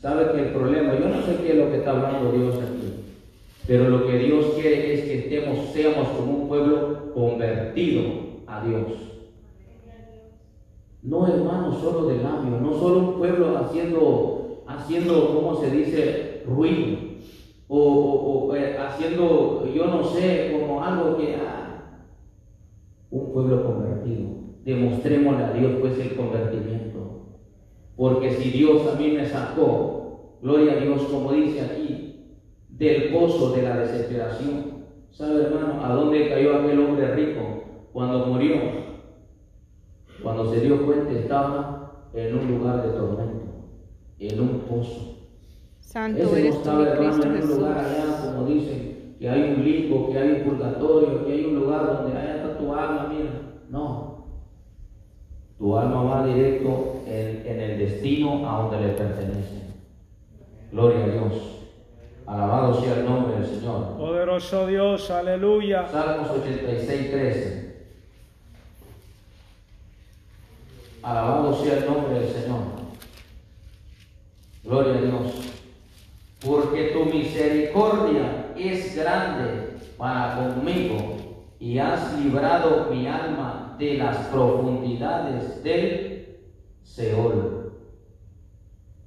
¿Sabe 0.00 0.32
que 0.32 0.38
el 0.48 0.52
problema? 0.52 0.94
Yo 0.98 1.08
no 1.08 1.22
sé 1.22 1.36
qué 1.42 1.52
es 1.52 1.58
lo 1.58 1.70
que 1.70 1.76
está 1.78 1.92
hablando 1.92 2.32
Dios 2.32 2.56
aquí, 2.56 3.04
pero 3.68 3.88
lo 3.88 4.06
que 4.06 4.18
Dios 4.18 4.46
quiere 4.56 4.94
es 4.94 5.00
que 5.02 5.18
estemos, 5.20 5.66
seamos 5.72 6.08
como 6.08 6.32
un 6.38 6.48
pueblo 6.48 7.12
convertido 7.14 8.02
a 8.48 8.64
Dios. 8.64 8.82
No 11.04 11.26
hermano 11.26 11.72
solo 11.80 12.06
de 12.08 12.16
labio, 12.22 12.60
no 12.60 12.74
solo 12.78 12.98
un 12.98 13.14
pueblo 13.18 13.58
haciendo, 13.58 14.62
haciendo, 14.66 15.34
¿cómo 15.34 15.60
se 15.60 15.70
dice? 15.70 16.42
Ruido. 16.46 16.98
O, 17.68 17.78
o- 18.48 18.54
eh, 18.56 18.76
haciendo, 18.78 19.64
yo 19.74 19.86
no 19.86 20.04
sé, 20.04 20.56
como 20.58 20.82
algo 20.82 21.16
que... 21.16 21.36
un 23.12 23.32
pueblo 23.32 23.62
convertido. 23.64 24.30
Demostrémosle 24.64 25.44
a 25.44 25.52
Dios 25.52 25.72
pues 25.80 25.98
el 25.98 26.16
convertimiento. 26.16 27.26
Porque 27.94 28.32
si 28.32 28.50
Dios 28.50 28.86
a 28.88 28.98
mí 28.98 29.12
me 29.12 29.26
sacó, 29.26 30.38
gloria 30.42 30.72
a 30.72 30.76
Dios, 30.76 31.02
como 31.02 31.32
dice 31.32 31.60
aquí, 31.60 32.36
del 32.70 33.12
pozo 33.12 33.52
de 33.52 33.62
la 33.62 33.76
desesperación. 33.76 34.72
¿Sabe 35.10 35.42
hermano 35.42 35.84
a 35.84 35.94
dónde 35.94 36.30
cayó 36.30 36.56
aquel 36.56 36.80
hombre 36.80 37.14
rico 37.14 37.64
cuando 37.92 38.26
murió? 38.26 38.56
Cuando 40.22 40.50
se 40.50 40.60
dio 40.60 40.86
cuenta 40.86 41.12
estaba 41.12 42.08
en 42.14 42.38
un 42.38 42.48
lugar 42.48 42.82
de 42.82 42.92
tormento, 42.96 43.46
en 44.18 44.40
un 44.40 44.60
pozo. 44.60 45.18
Santo 45.80 46.22
Ese 46.22 46.30
no 46.30 46.36
eres 46.38 46.54
tú, 46.54 46.58
estaba, 46.60 46.88
hermano, 46.88 47.24
en 47.24 47.42
un 47.42 47.48
lugar 47.50 47.78
allá, 47.78 48.32
como 48.32 48.46
dicen, 48.46 49.16
que 49.18 49.28
hay 49.28 49.54
un 49.54 49.64
limbo, 49.64 50.10
que 50.10 50.18
hay 50.18 50.30
un 50.30 50.42
purgatorio, 50.42 51.26
que 51.26 51.32
hay 51.32 51.44
un 51.44 51.60
lugar 51.60 51.86
donde 51.86 52.18
está 52.18 52.41
tu 52.62 52.72
alma, 52.74 53.08
mira. 53.08 53.30
No. 53.68 54.26
Tu 55.58 55.76
alma 55.76 56.02
va 56.02 56.26
directo 56.26 57.02
en, 57.06 57.44
en 57.46 57.60
el 57.60 57.78
destino 57.78 58.48
a 58.48 58.62
donde 58.62 58.86
le 58.86 58.92
pertenece. 58.94 59.62
Gloria 60.70 61.04
a 61.04 61.08
Dios. 61.08 61.32
Alabado 62.26 62.80
sea 62.80 62.94
el 62.94 63.04
nombre 63.04 63.36
del 63.36 63.46
Señor. 63.46 63.96
Poderoso 63.96 64.66
Dios, 64.66 65.10
aleluya. 65.10 65.88
Salmos 65.88 66.30
86, 66.30 67.10
13. 67.10 67.72
Alabado 71.02 71.54
sea 71.62 71.78
el 71.78 71.86
nombre 71.86 72.20
del 72.20 72.32
Señor. 72.32 72.60
Gloria 74.64 74.94
a 74.94 75.02
Dios. 75.02 75.52
Porque 76.44 76.90
tu 76.92 77.04
misericordia 77.04 78.52
es 78.56 78.96
grande 78.96 79.76
para 79.96 80.36
conmigo 80.36 81.21
y 81.62 81.78
has 81.78 82.18
librado 82.18 82.88
mi 82.90 83.06
alma 83.06 83.76
de 83.78 83.96
las 83.96 84.16
profundidades 84.26 85.62
del 85.62 86.40
Seol. 86.82 87.72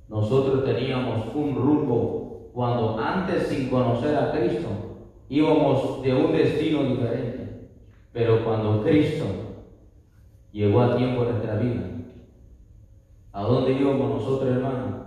Nosotros 0.07 0.63
teníamos 0.63 1.35
un 1.35 1.53
rumbo 1.53 2.51
cuando 2.53 2.97
antes 2.97 3.47
sin 3.47 3.67
conocer 3.69 4.15
a 4.15 4.31
Cristo 4.31 4.69
íbamos 5.27 6.01
de 6.01 6.13
un 6.13 6.31
destino 6.31 6.83
diferente. 6.83 7.67
Pero 8.13 8.45
cuando 8.45 8.81
Cristo 8.83 9.25
llegó 10.53 10.81
a 10.81 10.95
tiempo 10.95 11.23
en 11.23 11.31
nuestra 11.31 11.57
vida, 11.57 11.81
¿a 13.33 13.41
dónde 13.41 13.73
íbamos 13.73 14.21
nosotros, 14.21 14.55
hermanos? 14.55 15.01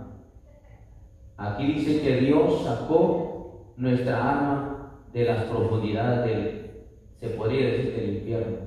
Aquí 1.35 1.65
dice 1.65 1.99
que 2.03 2.17
Dios 2.17 2.61
sacó 2.63 3.73
nuestra 3.75 4.37
alma 4.37 4.91
de 5.11 5.25
las 5.25 5.45
profundidades 5.45 6.25
del, 6.25 6.58
se 7.19 7.29
podría 7.29 7.67
decir, 7.67 7.95
del 7.95 8.15
infierno. 8.15 8.57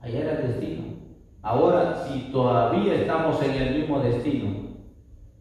Allá 0.00 0.20
era 0.20 0.40
el 0.40 0.48
destino. 0.48 0.82
Ahora, 1.42 2.04
si 2.06 2.30
todavía 2.32 2.94
estamos 2.94 3.42
en 3.42 3.50
el 3.54 3.78
mismo 3.78 4.00
destino, 4.00 4.48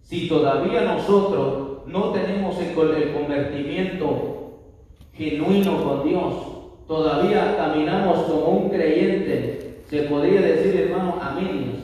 si 0.01 0.27
todavía 0.27 0.81
nosotros 0.81 1.87
no 1.87 2.11
tenemos 2.11 2.57
el, 2.59 2.69
el 2.69 3.13
convertimiento 3.13 4.41
genuino 5.13 5.83
con 5.83 6.07
Dios, 6.07 6.33
todavía 6.87 7.55
caminamos 7.57 8.23
como 8.23 8.45
un 8.47 8.69
creyente, 8.69 9.83
se 9.87 10.03
podría 10.03 10.41
decir, 10.41 10.75
hermano, 10.75 11.17
amén. 11.21 11.83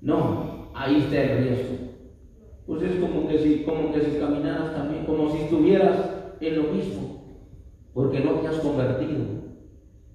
No, 0.00 0.70
ahí 0.74 0.98
está 0.98 1.22
el 1.22 1.44
riesgo. 1.44 1.76
Pues 2.66 2.82
es 2.82 3.00
como 3.00 3.28
que 3.28 3.38
si, 3.38 3.62
como 3.64 3.92
que 3.92 4.00
si 4.00 4.18
caminaras 4.18 4.74
también, 4.74 5.04
como 5.04 5.30
si 5.30 5.38
estuvieras 5.38 5.96
en 6.40 6.56
lo 6.56 6.62
mismo, 6.72 7.19
porque 7.94 8.20
no 8.20 8.32
te 8.32 8.48
has 8.48 8.56
convertido. 8.56 9.40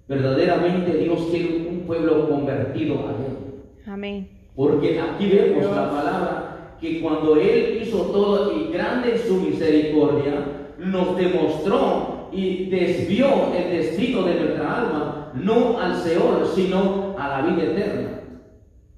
Verdaderamente 0.07 0.97
Dios 0.97 1.27
quiere 1.31 1.67
un 1.69 1.79
pueblo 1.81 2.29
convertido 2.29 2.95
a 2.99 3.11
Él. 3.11 3.91
Amén. 3.91 4.29
Porque 4.55 4.99
aquí 4.99 5.27
vemos 5.27 5.65
la 5.65 5.89
palabra 5.89 6.77
que 6.79 7.01
cuando 7.01 7.35
Él 7.37 7.79
hizo 7.81 7.97
todo 8.03 8.55
y 8.55 8.71
grande 8.71 9.13
en 9.13 9.19
su 9.19 9.35
misericordia, 9.35 10.45
nos 10.77 11.17
demostró 11.17 12.29
y 12.31 12.69
desvió 12.69 13.27
el 13.55 13.77
destino 13.77 14.23
de 14.23 14.35
nuestra 14.35 14.81
alma, 14.81 15.31
no 15.35 15.79
al 15.79 15.95
Seol, 15.95 16.45
sino 16.53 17.15
a 17.17 17.27
la 17.29 17.47
vida 17.47 17.63
eterna 17.63 18.19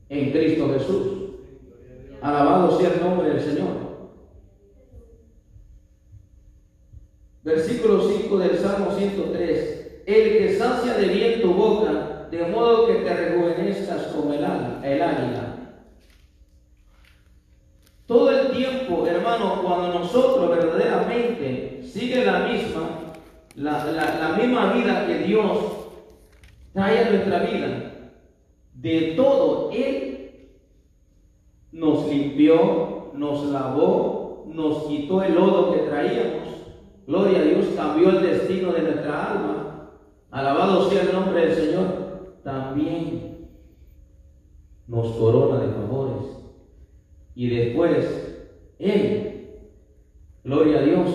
en 0.10 0.32
Cristo 0.32 0.70
Jesús. 0.74 1.08
Alabado 2.22 2.78
sea 2.78 2.94
el 2.94 3.02
nombre 3.02 3.30
del 3.30 3.40
Señor. 3.40 3.87
Versículo 7.48 8.02
5 8.10 8.38
del 8.40 8.58
Salmo 8.58 8.92
103. 8.92 10.02
El 10.06 10.38
que 10.38 10.58
sacia 10.58 10.96
de 10.96 11.08
bien 11.08 11.42
tu 11.42 11.54
boca, 11.54 12.28
de 12.30 12.46
modo 12.48 12.88
que 12.88 12.96
te 12.96 13.14
rejuvenezcas 13.14 14.08
como 14.08 14.34
el, 14.34 14.44
el 14.44 15.02
águila. 15.02 15.56
Todo 18.06 18.32
el 18.32 18.52
tiempo, 18.52 19.08
hermano, 19.08 19.62
cuando 19.64 20.00
nosotros 20.00 20.50
verdaderamente 20.50 21.84
sigue 21.90 22.26
la 22.26 22.40
misma, 22.48 23.14
la, 23.56 23.86
la- 23.94 24.20
la 24.20 24.38
misma 24.38 24.74
vida 24.74 25.08
que 25.08 25.20
Dios 25.20 25.58
trae 26.74 27.00
a 27.00 27.10
nuestra 27.12 27.40
vida, 27.44 27.94
de 28.74 29.14
todo, 29.16 29.72
Él 29.72 30.50
nos 31.72 32.08
limpió, 32.10 33.12
nos 33.14 33.46
lavó, 33.46 34.44
nos 34.48 34.84
quitó 34.88 35.24
el 35.24 35.34
lodo 35.36 35.72
que 35.74 35.80
traíamos. 35.80 36.57
Gloria 37.08 37.40
a 37.40 37.44
Dios, 37.44 37.68
cambió 37.74 38.10
el 38.10 38.22
destino 38.22 38.74
de 38.74 38.82
nuestra 38.82 39.32
alma. 39.32 39.92
Alabado 40.30 40.90
sea 40.90 41.04
el 41.04 41.14
nombre 41.14 41.48
del 41.48 41.56
Señor. 41.56 42.42
También 42.44 43.48
nos 44.88 45.16
corona 45.16 45.62
de 45.62 45.74
favores. 45.74 46.28
Y 47.34 47.50
después, 47.50 48.46
Él, 48.78 49.62
gloria 50.44 50.80
a 50.80 50.82
Dios, 50.82 51.10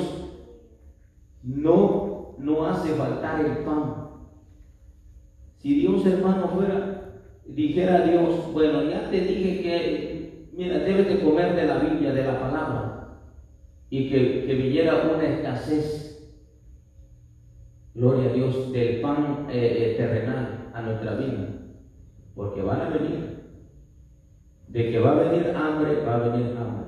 no, 1.43 2.37
no 2.39 2.67
hace 2.67 2.95
faltar 2.95 3.45
el 3.45 3.59
pan. 3.59 4.09
Si 5.59 5.75
Dios, 5.75 6.07
hermano, 6.07 6.49
fuera, 6.49 7.21
dijera 7.47 7.97
a 7.97 8.07
Dios, 8.07 8.51
bueno, 8.53 8.83
ya 8.85 9.11
te 9.11 9.21
dije 9.21 9.63
que, 9.63 10.49
mira, 10.55 10.79
debes 10.79 11.07
de 11.07 11.23
comer 11.23 11.55
de 11.55 11.67
la 11.67 11.79
Biblia, 11.79 12.13
de 12.13 12.25
la 12.25 12.41
palabra, 12.41 13.02
y 13.93 14.09
que, 14.09 14.47
que 14.47 14.55
viniera 14.55 15.13
una 15.15 15.23
escasez, 15.23 16.35
gloria 17.95 18.31
a 18.31 18.33
Dios, 18.33 18.73
del 18.73 19.03
pan 19.03 19.49
eh, 19.51 19.91
eh, 19.91 19.95
terrenal 19.99 20.71
a 20.73 20.81
nuestra 20.81 21.17
vida, 21.17 21.47
porque 22.35 22.63
van 22.63 22.81
a 22.81 22.89
venir. 22.89 23.43
De 24.69 24.91
que 24.91 24.99
va 24.99 25.11
a 25.11 25.25
venir 25.25 25.53
hambre, 25.55 26.03
va 26.07 26.15
a 26.15 26.29
venir 26.31 26.57
hambre. 26.57 26.87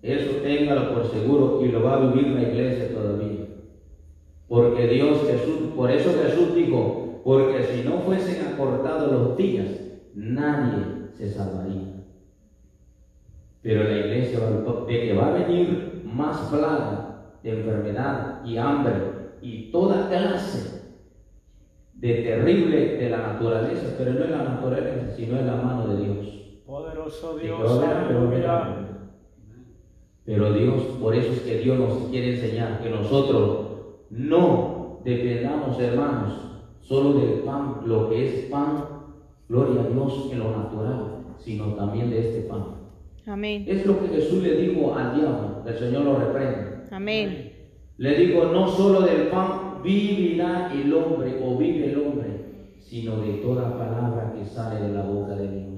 Eso 0.00 0.36
téngalo 0.36 0.94
por 0.94 1.10
seguro 1.10 1.60
y 1.62 1.68
lo 1.68 1.82
va 1.82 1.96
a 1.96 2.06
vivir 2.06 2.28
la 2.28 2.40
iglesia 2.40 2.94
todavía. 2.94 3.44
Porque 4.48 4.86
Dios 4.86 5.26
Jesús, 5.26 5.74
por 5.76 5.90
eso 5.90 6.10
Jesús 6.22 6.54
dijo, 6.54 7.20
porque 7.22 7.64
si 7.64 7.86
no 7.86 7.98
fuesen 7.98 8.46
acortados 8.46 9.12
los 9.12 9.36
días, 9.36 9.68
nadie 10.14 11.10
se 11.12 11.30
salvaría. 11.30 11.89
Pero 13.62 13.84
la 13.84 13.96
iglesia 13.98 14.38
va- 14.40 14.86
de 14.86 15.00
que 15.00 15.12
va 15.14 15.28
a 15.28 15.32
venir 15.32 16.02
más 16.04 16.48
plaga 16.48 17.38
de 17.42 17.60
enfermedad 17.60 18.42
y 18.44 18.56
hambre 18.56 19.36
y 19.42 19.70
toda 19.70 20.08
clase 20.08 20.80
de 21.94 22.14
terrible 22.14 22.96
de 22.96 23.10
la 23.10 23.18
naturaleza, 23.18 23.94
pero 23.98 24.14
no 24.14 24.24
es 24.24 24.30
la 24.30 24.44
naturaleza, 24.44 25.14
sino 25.14 25.36
es 25.38 25.44
la 25.44 25.56
mano 25.56 25.88
de 25.88 26.04
Dios. 26.04 26.62
Poderoso 26.66 27.36
Dios. 27.38 27.80
Pero 30.24 30.52
Dios, 30.52 30.82
por 31.00 31.14
eso 31.14 31.32
es 31.32 31.40
que 31.40 31.58
Dios 31.58 31.78
nos 31.78 32.08
quiere 32.08 32.36
enseñar 32.36 32.80
que 32.82 32.88
nosotros 32.88 33.66
no 34.10 35.00
dependamos, 35.04 35.78
hermanos, 35.80 36.50
solo 36.80 37.14
del 37.14 37.40
pan, 37.40 37.80
lo 37.84 38.08
que 38.08 38.26
es 38.26 38.50
pan, 38.50 38.84
gloria 39.48 39.82
a 39.82 39.84
Dios 39.84 40.28
en 40.30 40.38
lo 40.38 40.50
natural, 40.50 41.24
sino 41.38 41.74
también 41.74 42.10
de 42.10 42.20
este 42.20 42.40
pan. 42.42 42.79
Amén. 43.26 43.64
Es 43.68 43.86
lo 43.86 44.00
que 44.00 44.08
Jesús 44.08 44.42
le 44.42 44.56
dijo 44.56 44.94
al 44.94 45.14
diablo, 45.14 45.62
el 45.66 45.78
Señor 45.78 46.04
lo 46.04 46.18
reprende. 46.18 46.84
Amén. 46.90 47.52
Le 47.98 48.14
digo, 48.16 48.46
no 48.46 48.68
solo 48.68 49.02
del 49.02 49.28
pan 49.28 49.82
vivirá 49.82 50.72
el 50.72 50.92
hombre 50.92 51.38
o 51.42 51.56
vive 51.56 51.92
el 51.92 51.98
hombre, 51.98 52.28
sino 52.80 53.20
de 53.20 53.34
toda 53.34 53.78
palabra 53.78 54.32
que 54.34 54.44
sale 54.44 54.80
de 54.80 54.94
la 54.94 55.02
boca 55.02 55.36
de 55.36 55.48
Dios. 55.48 55.70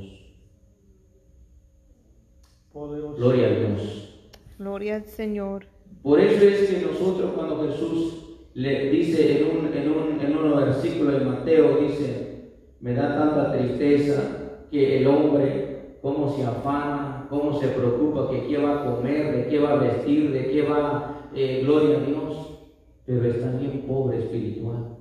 Poderoso. 2.73 3.17
Gloria 3.17 3.47
a 3.49 3.51
Dios. 3.51 4.31
Gloria 4.59 4.97
al 4.97 5.05
Señor. 5.05 5.67
Por 6.03 6.21
eso 6.21 6.45
es 6.45 6.71
que 6.71 6.87
nosotros 6.87 7.33
cuando 7.35 7.67
Jesús 7.69 8.23
le 8.55 8.91
dice 8.91 9.39
en 9.39 9.59
un, 9.59 9.73
en 9.75 9.91
un, 9.91 10.21
en 10.21 10.37
un 10.37 10.57
versículo 10.57 11.13
de 11.13 11.25
Mateo, 11.25 11.79
dice, 11.79 12.53
me 12.81 12.95
da 12.95 13.17
tanta 13.17 13.53
tristeza 13.53 14.67
que 14.71 14.99
el 14.99 15.07
hombre, 15.07 15.72
cómo 16.03 16.29
se 16.31 16.45
afana, 16.45 17.27
cómo 17.31 17.59
se 17.61 17.69
preocupa, 17.69 18.29
que 18.29 18.49
qué 18.49 18.59
va 18.59 18.83
a 18.83 18.97
comer, 18.97 19.37
de 19.37 19.49
qué 19.49 19.61
va 19.61 19.73
a 19.73 19.77
vestir, 19.77 20.33
de 20.33 20.51
qué 20.51 20.63
va, 20.63 21.29
eh, 21.33 21.63
gloria 21.65 21.99
a 21.99 22.01
Dios, 22.01 22.59
pero 23.07 23.25
está 23.25 23.53
bien 23.53 23.85
pobre 23.87 24.19
espiritual, 24.19 24.97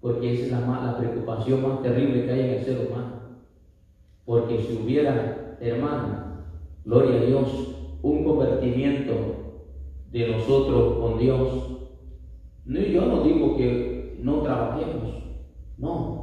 porque 0.00 0.34
esa 0.34 0.44
es 0.44 0.52
la, 0.52 0.60
la 0.60 0.98
preocupación 0.98 1.62
más 1.62 1.82
terrible 1.82 2.26
que 2.26 2.30
hay 2.30 2.40
en 2.40 2.50
el 2.50 2.64
ser 2.64 2.86
humano. 2.86 3.20
Porque 4.26 4.60
si 4.60 4.76
hubiera, 4.76 5.56
hermano, 5.60 6.44
gloria 6.84 7.20
a 7.20 7.24
Dios, 7.24 7.74
un 8.02 8.24
convertimiento 8.24 9.14
de 10.12 10.28
nosotros 10.28 10.98
con 10.98 11.18
Dios, 11.18 11.78
no, 12.66 12.80
yo 12.80 13.06
no 13.06 13.22
digo 13.22 13.56
que 13.56 14.18
no 14.22 14.42
trabajemos, 14.42 15.24
no, 15.78 16.19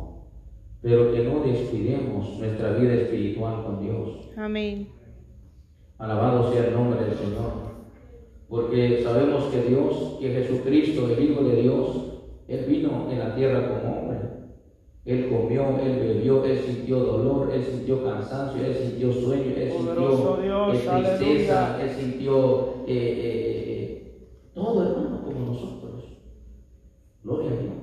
pero 0.81 1.11
que 1.11 1.23
no 1.23 1.41
descuidemos 1.41 2.37
nuestra 2.37 2.73
vida 2.73 2.93
espiritual 2.93 3.63
con 3.63 3.81
Dios. 3.81 4.29
Amén. 4.37 4.87
Alabado 5.97 6.53
sea 6.53 6.67
el 6.67 6.73
nombre 6.73 7.03
del 7.03 7.15
Señor. 7.15 7.67
Porque 8.47 9.01
sabemos 9.03 9.45
que 9.45 9.63
Dios, 9.63 10.17
que 10.21 10.29
Jesucristo, 10.29 11.09
el 11.09 11.23
Hijo 11.23 11.43
de 11.43 11.61
Dios, 11.61 12.21
Él 12.47 12.65
vino 12.67 13.07
en 13.11 13.19
la 13.19 13.35
tierra 13.35 13.67
como 13.67 13.99
hombre. 13.99 14.17
Él 15.03 15.29
comió, 15.29 15.79
Él 15.79 15.99
bebió, 15.99 16.43
Él 16.45 16.59
sintió 16.59 16.99
dolor, 16.99 17.49
Él 17.53 17.63
sintió 17.63 18.03
cansancio, 18.03 18.65
Él 18.65 18.75
sintió 18.75 19.11
sueño, 19.11 19.55
Él 19.55 19.69
Poderoso 19.69 20.35
sintió 20.35 20.43
Dios, 20.43 20.75
eh, 20.75 21.17
tristeza, 21.17 21.75
aleluya. 21.75 21.83
Él 21.83 22.01
sintió 22.01 22.73
eh, 22.87 23.19
eh, 23.23 24.27
todo 24.53 24.83
hermano 24.83 25.23
como 25.23 25.45
nosotros. 25.45 26.03
Gloria 27.23 27.51
a 27.51 27.55
Dios. 27.55 27.73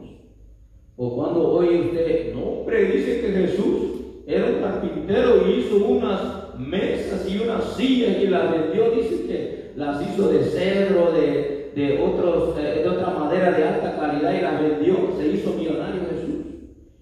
O 0.96 1.16
cuando 1.16 1.48
oye 1.48 1.80
usted, 1.80 2.34
no, 2.34 2.42
hombre, 2.42 2.84
dice 2.86 3.20
que 3.20 3.32
Jesús 3.32 3.84
era 4.26 4.46
un 4.46 4.62
carpintero 4.62 5.48
y 5.48 5.60
hizo 5.60 5.84
unas 5.84 6.58
mesas 6.58 7.28
y 7.28 7.38
unas 7.38 7.76
sillas 7.76 8.16
y 8.22 8.26
las 8.28 8.50
vendió, 8.50 8.90
dice 8.90 9.26
que 9.26 9.72
las 9.76 10.00
hizo 10.02 10.28
de 10.28 10.44
cedro, 10.44 11.12
de, 11.12 11.72
de, 11.74 12.00
otros, 12.00 12.56
eh, 12.58 12.82
de 12.82 12.88
otra 12.88 13.10
madera 13.10 13.52
de 13.52 13.64
alta 13.64 13.96
calidad 13.96 14.38
y 14.38 14.42
las 14.42 14.62
vendió, 14.62 14.96
se 15.18 15.28
hizo 15.28 15.54
millonario 15.54 16.02
Jesús. 16.10 16.46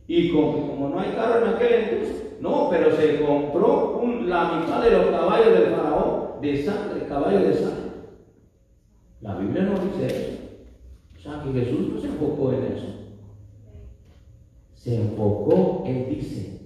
Y 0.09 0.31
como, 0.31 0.69
como 0.69 0.89
no 0.89 1.01
hay 1.01 1.11
carro 1.11 1.45
en 1.47 1.55
aquel 1.55 1.73
entonces, 1.73 2.23
no, 2.41 2.69
pero 2.71 2.97
se 2.97 3.21
compró 3.21 4.03
la 4.27 4.55
mitad 4.55 4.83
de 4.83 4.91
los 4.91 5.07
caballos 5.07 5.53
del 5.53 5.75
faraón 5.75 6.41
de 6.41 6.65
sangre, 6.65 7.07
caballos 7.07 7.43
de 7.43 7.55
sangre. 7.55 7.93
La 9.21 9.37
Biblia 9.37 9.63
no 9.63 9.75
dice 9.79 10.07
eso. 10.07 10.39
O 11.17 11.21
sea 11.21 11.43
que 11.43 11.61
Jesús 11.61 11.89
no 11.93 12.01
se 12.01 12.09
enfocó 12.09 12.53
en 12.53 12.65
eso. 12.73 12.92
Se 14.83 14.97
enfocó, 14.97 15.85
él 15.87 16.07
dice, 16.11 16.59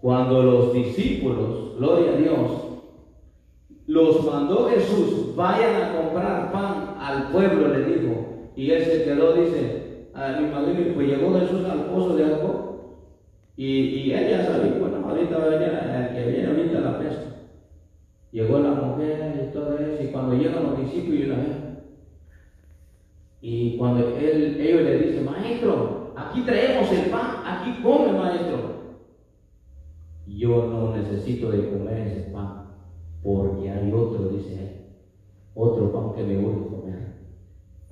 cuando 0.00 0.42
los 0.42 0.72
discípulos, 0.72 1.76
gloria 1.76 2.12
a 2.12 2.16
Dios, 2.16 2.50
los 3.86 4.24
mandó 4.24 4.70
Jesús, 4.70 5.36
vayan 5.36 5.82
a 5.82 6.00
comprar 6.00 6.50
pan 6.50 6.96
al 6.98 7.30
pueblo, 7.32 7.68
le 7.68 7.84
dijo. 7.84 8.50
Y 8.56 8.70
él 8.70 8.82
se 8.82 9.04
quedó, 9.04 9.34
dice, 9.34 10.08
a 10.14 10.40
mi 10.40 10.48
madre, 10.48 10.92
pues 10.94 11.08
llegó 11.08 11.38
Jesús 11.38 11.62
al 11.66 11.84
pozo 11.90 12.16
de 12.16 12.24
Jacob. 12.24 12.54
Y, 13.54 13.66
y 13.66 14.14
ella 14.14 14.46
sabía, 14.46 14.78
bueno, 14.80 15.06
ahorita 15.06 15.36
va 15.36 15.44
a 15.44 15.48
venir, 15.48 15.68
el 15.68 16.14
que 16.14 16.30
viene 16.30 16.48
ahorita 16.48 16.80
la 16.80 16.98
pesca. 16.98 17.36
Llegó 18.32 18.60
la 18.60 18.70
mujer 18.70 19.46
y 19.46 19.52
todo 19.52 19.76
eso, 19.78 20.02
y 20.02 20.06
cuando 20.06 20.36
llegan 20.36 20.64
los 20.64 20.80
discípulos 20.80 21.20
y 21.20 21.26
la 21.26 21.36
ven, 21.36 21.66
y 23.42 23.76
cuando 23.76 24.16
él, 24.16 24.58
ellos 24.58 24.80
le 24.80 24.98
dicen, 25.00 25.26
maestro, 25.26 26.05
aquí 26.36 26.44
traemos 26.44 26.92
el 26.92 27.10
pan, 27.10 27.42
aquí 27.46 27.82
come, 27.82 28.12
maestro. 28.12 28.76
Yo 30.26 30.66
no 30.66 30.94
necesito 30.94 31.50
de 31.50 31.70
comer 31.70 32.08
ese 32.08 32.30
pan, 32.30 32.66
porque 33.22 33.70
hay 33.70 33.90
otro, 33.90 34.28
dice 34.28 34.54
él, 34.54 34.86
otro 35.54 35.92
pan 35.92 36.14
que 36.14 36.24
me 36.24 36.36
voy 36.36 36.52
a 36.52 36.68
comer. 36.68 37.12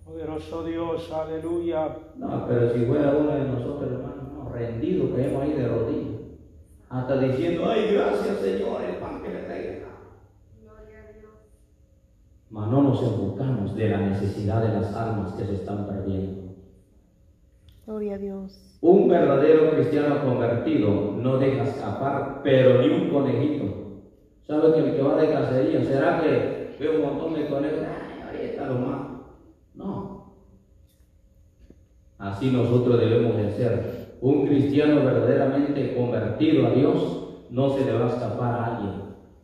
Poderoso 0.05 0.65
Dios, 0.65 1.11
aleluya. 1.11 1.97
No, 2.17 2.47
pero 2.47 2.75
si 2.75 2.85
fuera 2.85 3.17
uno 3.17 3.31
de 3.31 3.45
nosotros, 3.45 3.93
hermano, 3.93 4.31
no, 4.35 4.49
rendido, 4.51 5.15
caemos 5.15 5.43
ahí 5.43 5.53
de 5.53 5.69
rodillas, 5.69 6.21
hasta 6.91 7.19
diciendo, 7.19 7.65
ay, 7.67 7.95
gracias 7.95 8.39
Señor, 8.41 8.83
el 8.83 8.97
pan 8.97 9.23
que 9.23 9.29
me 9.31 9.41
traiga. 9.41 9.75
Mas 12.51 12.71
no 12.71 12.83
nos 12.83 13.03
enfocamos 13.03 13.75
de 13.75 13.89
la 13.89 13.99
necesidad 13.99 14.63
de 14.63 14.81
las 14.81 14.95
almas 14.95 15.33
que 15.33 15.45
se 15.45 15.55
están 15.55 15.89
perdiendo. 15.89 16.44
Gloria 17.87 18.15
a 18.15 18.19
Dios. 18.19 18.79
Un 18.81 19.09
verdadero 19.09 19.71
cristiano 19.73 20.25
convertido 20.25 21.17
no 21.19 21.37
deja 21.37 21.65
escapar, 21.65 22.41
pero 22.43 22.81
ni 22.81 22.89
un 22.89 23.11
conejito. 23.11 23.65
¿Sabe 24.47 24.75
que 24.75 24.97
que 24.97 25.03
va 25.03 25.21
de 25.21 25.31
cacería, 25.31 25.85
será 25.85 26.21
que 26.21 26.77
ve 26.81 26.97
un 26.97 27.03
montón 27.03 27.35
de 27.35 27.47
conejos? 27.47 27.81
Ay, 27.81 28.23
ahorita 28.23 28.67
lo 28.67 28.75
mato. 28.79 29.25
No. 29.75 30.35
Así 32.19 32.51
nosotros 32.51 33.01
debemos 33.01 33.37
de 33.37 33.53
ser. 33.53 34.17
Un 34.23 34.47
cristiano 34.47 35.05
verdaderamente 35.05 35.95
convertido 35.95 36.67
a 36.67 36.71
Dios 36.71 37.47
no 37.51 37.71
se 37.71 37.85
le 37.85 37.93
va 37.93 38.07
a 38.07 38.09
escapar 38.09 38.55
a 38.55 38.65
alguien, 38.65 38.93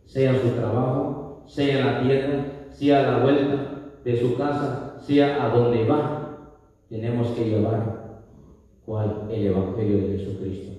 sea 0.07 0.35
su 0.41 0.49
trabajo, 0.51 1.45
sea 1.47 1.85
la 1.85 2.03
tierra, 2.03 2.45
sea 2.71 3.03
la 3.03 3.19
vuelta 3.23 3.57
de 4.03 4.17
su 4.19 4.37
casa, 4.39 4.97
sea 5.01 5.45
a 5.45 5.51
donde 5.51 5.85
va. 5.85 6.39
Tenemos 6.89 7.29
que 7.33 7.45
llevar 7.45 8.00
cuál 8.91 9.29
el 9.31 9.47
Evangelio 9.47 9.99
de 9.99 10.19
Jesucristo, 10.19 10.73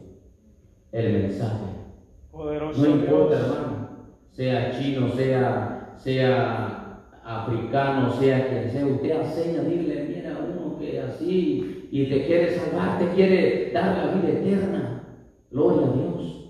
el 0.92 1.14
mensaje. 1.14 1.64
Poderoso 2.30 2.82
No 2.82 2.90
importa, 2.90 3.38
Dios. 3.38 3.48
hermano, 3.48 3.88
sea 4.32 4.78
chino, 4.78 5.08
sea, 5.14 5.96
sea 5.96 7.06
africano, 7.24 8.12
sea 8.12 8.50
quien 8.50 8.70
sea, 8.70 8.86
usted 8.86 9.12
enseña, 9.12 9.62
dile, 9.62 10.14
mira 10.14 10.38
uno 10.42 10.78
que 10.78 11.00
así 11.00 11.88
y 11.90 12.10
te 12.10 12.26
quiere 12.26 12.54
salvar, 12.54 13.00
te 13.00 13.16
quiere 13.16 13.72
dar 13.74 14.06
la 14.06 14.14
vida 14.14 14.40
eterna. 14.40 15.04
Gloria 15.50 15.88
a 15.88 15.92
Dios. 15.94 16.50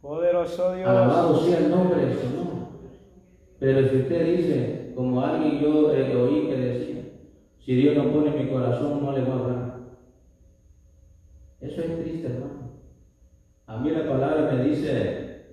Poderoso 0.00 0.74
Dios. 0.74 0.88
Alabado 0.88 1.38
sea 1.44 1.58
el 1.58 1.70
nombre 1.70 2.06
del 2.06 2.16
Señor. 2.16 2.46
Pero 3.60 3.88
si 3.88 3.96
usted 3.98 4.36
dice, 4.36 4.92
como 4.96 5.20
alguien 5.20 5.60
yo 5.60 5.92
eh, 5.92 6.16
oí 6.16 6.48
que 6.48 6.56
decía, 6.56 7.02
si 7.60 7.76
Dios 7.76 7.96
no 7.96 8.12
pone 8.12 8.36
en 8.36 8.46
mi 8.46 8.52
corazón, 8.52 9.00
no 9.00 9.12
le 9.12 9.20
voy 9.20 9.30
a 9.30 9.34
hablar. 9.34 9.71
Eso 11.62 11.80
es 11.80 12.02
triste, 12.02 12.26
hermano. 12.26 12.72
A 13.66 13.78
mí 13.78 13.90
la 13.90 14.08
palabra 14.08 14.52
me 14.52 14.64
dice, 14.64 15.44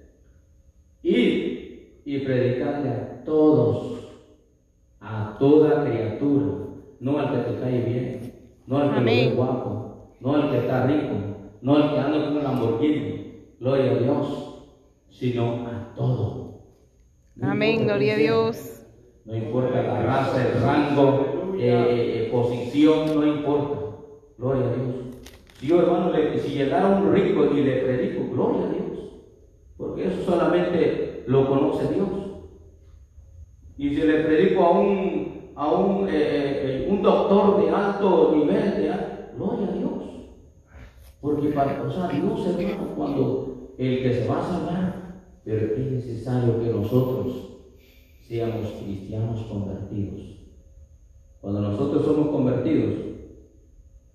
ir 1.03 2.01
y 2.03 2.19
predicarle 2.19 2.89
a 2.89 3.23
todos, 3.23 4.09
a 4.99 5.37
toda 5.39 5.85
criatura, 5.85 6.65
no 6.99 7.19
al 7.19 7.31
que 7.31 7.51
te 7.51 7.59
cae 7.59 7.81
bien, 7.81 8.33
no 8.65 8.77
al 8.77 8.89
que 8.89 8.99
lo 8.99 9.05
ve 9.05 9.11
Amén. 9.21 9.35
guapo, 9.35 10.15
no 10.19 10.35
al 10.35 10.49
que 10.51 10.57
está 10.57 10.87
rico, 10.87 11.15
no 11.61 11.75
al 11.75 11.93
que 11.93 11.99
anda 11.99 12.25
con 12.25 12.37
un 12.37 12.43
Lamborghini, 12.43 13.45
gloria 13.59 13.91
a 13.91 13.99
Dios, 13.99 14.65
sino 15.09 15.67
a 15.67 15.93
todo. 15.95 16.61
No 17.35 17.51
Amén, 17.51 17.85
gloria 17.85 18.15
a. 18.15 18.17
Dios. 18.17 18.85
No 19.25 19.35
importa 19.35 19.83
la 19.83 20.01
raza, 20.01 20.45
el 20.45 20.61
rango, 20.61 21.53
eh, 21.59 22.25
eh, 22.25 22.29
posición, 22.31 23.15
no 23.15 23.25
importa. 23.27 23.79
Gloria 24.37 24.65
a 24.65 24.73
Dios. 24.73 25.08
Si 25.59 25.67
yo, 25.67 25.81
hermano, 25.81 26.13
le- 26.13 26.39
si 26.39 26.53
llegara 26.53 26.87
un 26.87 27.13
rico 27.13 27.53
y 27.53 27.61
le 27.63 27.81
predico, 27.81 28.29
gloria 28.31 28.65
a 28.67 28.69
Dios. 28.71 28.99
Porque 29.77 30.07
eso 30.07 30.21
solamente 30.23 31.25
lo 31.27 31.47
conoce 31.49 31.93
Dios. 31.93 32.09
Y 33.77 33.89
si 33.89 33.95
le 34.03 34.23
predico 34.23 34.63
a 34.63 34.79
un, 34.79 35.51
a 35.55 35.67
un, 35.71 36.07
eh, 36.07 36.11
eh, 36.13 36.87
un 36.89 37.01
doctor 37.01 37.61
de 37.61 37.69
alto 37.71 38.31
nivel, 38.33 38.75
de 38.75 38.93
gloria 39.35 39.67
a 39.67 39.71
Dios. 39.71 40.03
Porque 41.19 41.49
para, 41.49 41.81
o 41.83 41.91
sea, 41.91 42.07
Dios, 42.07 42.45
hermano, 42.45 42.95
cuando 42.95 43.73
el 43.77 44.01
que 44.01 44.13
se 44.13 44.27
va 44.27 44.39
a 44.39 44.47
salvar, 44.47 45.19
pero 45.43 45.75
es 45.75 45.91
necesario 45.91 46.57
que 46.59 46.67
nosotros 46.67 47.57
seamos 48.21 48.71
cristianos 48.81 49.41
convertidos. 49.43 50.21
Cuando 51.41 51.61
nosotros 51.61 52.05
somos 52.05 52.29
convertidos, 52.29 52.95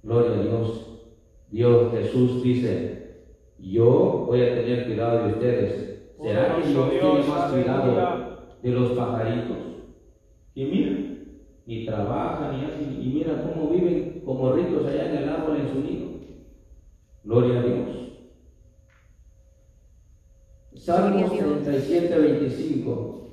gloria 0.02 0.38
a 0.38 0.42
Dios, 0.42 0.93
Dios 1.54 1.92
Jesús 1.92 2.42
dice, 2.42 3.26
yo 3.60 4.24
voy 4.26 4.42
a 4.42 4.56
tener 4.56 4.86
cuidado 4.86 5.22
de 5.22 5.34
ustedes. 5.34 6.02
¿Será 6.20 6.56
que 6.56 6.62
tiene 6.62 6.90
Dios, 6.90 7.28
más 7.28 7.52
cuidado 7.52 8.56
de 8.60 8.70
los 8.70 8.90
pajaritos? 8.90 9.58
Y 10.56 10.64
mira, 10.64 10.98
ni 11.64 11.86
trabajan, 11.86 12.58
ni 12.58 12.64
hacen, 12.64 13.00
y 13.00 13.06
mira 13.06 13.40
cómo 13.44 13.70
viven 13.70 14.22
como 14.24 14.50
ricos 14.50 14.84
allá 14.84 15.08
en 15.08 15.16
el 15.16 15.28
árbol 15.28 15.58
en 15.58 15.68
su 15.68 15.80
nido. 15.80 16.08
Gloria 17.22 17.60
a 17.60 17.62
Dios. 17.62 17.88
Salmos 20.74 21.30
Gloria 21.30 21.44
a 21.44 21.46
Dios. 21.46 21.62
37, 21.62 22.18
25. 22.18 23.28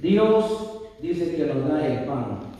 Dios 0.00 0.82
dice 1.00 1.34
que 1.34 1.46
nos 1.46 1.68
da 1.68 1.84
el 1.84 2.04
pan 2.06 2.51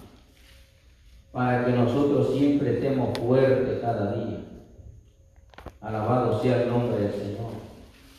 para 1.33 1.65
que 1.65 1.73
nosotros 1.73 2.35
siempre 2.37 2.75
estemos 2.75 3.19
fuertes 3.19 3.81
cada 3.81 4.13
día. 4.13 4.39
Alabado 5.81 6.41
sea 6.41 6.63
el 6.63 6.69
nombre 6.69 7.01
del 7.01 7.13
Señor. 7.13 7.53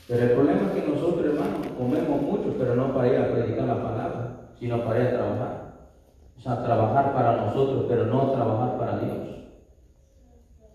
Pero 0.07 0.23
el 0.23 0.31
problema 0.31 0.61
es 0.63 0.81
que 0.81 0.89
nosotros, 0.89 1.25
hermanos, 1.25 1.67
comemos 1.77 2.21
mucho, 2.21 2.55
pero 2.57 2.75
no 2.75 2.93
para 2.93 3.07
ir 3.07 3.17
a 3.17 3.31
predicar 3.31 3.65
la 3.65 3.83
palabra, 3.83 4.51
sino 4.59 4.83
para 4.83 4.99
ir 4.99 5.07
a 5.07 5.11
trabajar. 5.11 5.73
O 6.37 6.41
sea, 6.41 6.63
trabajar 6.63 7.13
para 7.13 7.45
nosotros, 7.45 7.85
pero 7.87 8.05
no 8.07 8.31
trabajar 8.31 8.77
para 8.77 8.99
Dios. 8.99 9.17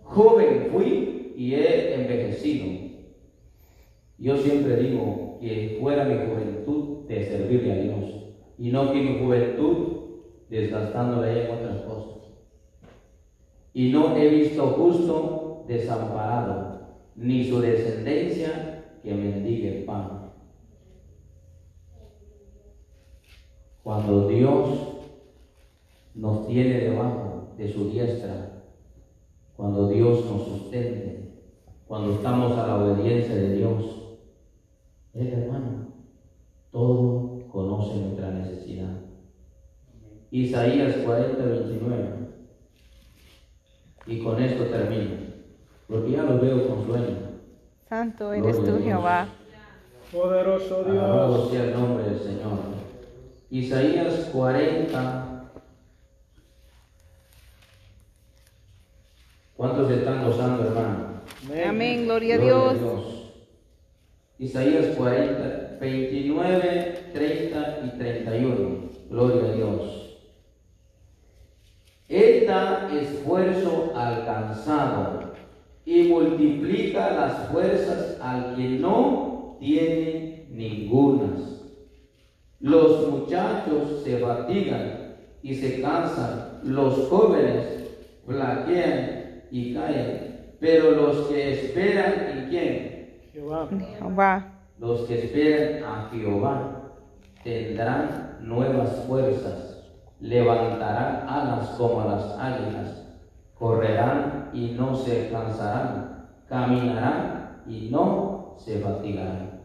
Joven 0.05 0.69
fui 0.73 1.35
y 1.37 1.55
he 1.55 1.95
envejecido. 1.95 2.89
Yo 4.17 4.37
siempre 4.39 4.77
digo 4.77 5.39
que 5.41 5.79
fuera 5.81 6.05
mi 6.05 6.15
juventud 6.27 7.07
de 7.07 7.27
servirle 7.27 7.73
a 7.73 7.77
Dios 7.77 8.19
y 8.59 8.71
no 8.71 8.93
que 8.93 9.01
mi 9.01 9.19
juventud 9.21 9.99
desgastándola 10.49 11.31
en 11.31 11.51
otras 11.51 11.77
cosas. 11.83 11.88
Y 13.79 13.93
no 13.93 14.17
he 14.17 14.27
visto 14.29 14.67
justo 14.71 15.63
desamparado, 15.69 16.81
ni 17.15 17.45
su 17.45 17.61
descendencia 17.61 18.99
que 19.05 19.15
mendigue 19.15 19.79
el 19.79 19.85
pan. 19.85 20.33
Cuando 23.85 24.27
Dios 24.27 24.69
nos 26.17 26.49
tiene 26.49 26.81
debajo 26.81 27.55
de 27.57 27.73
su 27.73 27.89
diestra, 27.91 28.65
cuando 29.57 29.89
Dios 29.91 30.25
nos 30.25 30.43
sustente, 30.43 31.35
cuando 31.87 32.15
estamos 32.15 32.59
a 32.59 32.67
la 32.67 32.83
obediencia 32.83 33.37
de 33.37 33.59
Dios, 33.59 34.19
Él 35.15 35.29
hermano, 35.29 35.93
todo 36.73 37.49
conoce 37.53 37.95
nuestra 38.01 38.33
necesidad. 38.33 39.03
Isaías 40.33 40.97
40, 40.97 41.45
29. 41.45 42.18
Y 44.09 44.23
con 44.23 44.43
esto 44.43 44.65
termino, 44.65 45.17
porque 45.87 46.11
ya 46.13 46.23
lo 46.23 46.39
veo 46.41 46.67
con 46.67 46.87
sueño. 46.87 47.17
Santo 47.89 48.33
eres 48.33 48.57
Gloria 48.57 48.61
a 48.61 48.65
tú, 48.65 48.73
Dios. 48.73 48.85
Jehová. 48.85 49.29
Poderoso 50.11 50.85
Alabado 50.87 51.37
Dios. 51.37 51.51
sea 51.51 51.65
el 51.65 51.73
nombre 51.75 52.05
del 52.05 52.19
Señor. 52.19 52.59
Isaías 53.51 54.15
40. 54.33 55.51
¿Cuántos 59.57 59.91
están 59.91 60.25
gozando, 60.25 60.65
hermano? 60.65 61.09
Amén, 61.69 62.05
gloria 62.07 62.37
a 62.37 62.39
Gloria 62.39 62.73
Dios. 62.81 63.33
Isaías 64.39 64.97
40, 64.97 65.79
29, 65.81 67.11
30 67.13 67.79
y 67.85 67.99
31. 67.99 68.89
Gloria 69.11 69.51
a 69.51 69.53
Dios. 69.55 70.08
Él 72.09 72.47
da 72.47 72.89
esfuerzo 72.93 73.93
al 73.95 74.25
cansado 74.25 75.33
y 75.85 76.05
multiplica 76.05 77.11
las 77.13 77.49
fuerzas 77.49 78.19
al 78.21 78.57
que 78.57 78.69
no 78.79 79.57
tiene 79.61 80.47
ningunas. 80.51 81.63
Los 82.61 83.09
muchachos 83.09 84.03
se 84.05 84.19
fatigan 84.19 85.17
y 85.43 85.55
se 85.55 85.81
cansan, 85.81 86.61
los 86.65 87.09
jóvenes 87.09 87.79
flaquean 88.27 89.45
y 89.51 89.75
caen, 89.75 90.55
pero 90.61 90.91
los 90.91 91.29
que 91.29 91.53
esperan 91.53 92.15
en 92.33 92.49
quién? 92.49 93.21
Jehová. 93.33 93.69
Jehová. 93.71 94.55
Los 94.79 95.03
que 95.03 95.19
esperan 95.25 95.85
a 95.85 96.11
Jehová 96.11 96.93
tendrán 97.45 98.39
nuevas 98.41 99.05
fuerzas, 99.07 99.78
levantarán 100.21 101.29
alas 101.29 101.69
como 101.79 102.05
las 102.05 102.37
águilas, 102.39 103.19
correrán 103.55 104.51
y 104.53 104.71
no 104.71 104.95
se 104.95 105.31
cansarán, 105.31 106.29
caminarán 106.49 107.63
y 107.67 107.89
no 107.91 108.55
se 108.59 108.79
fatigarán. 108.81 109.61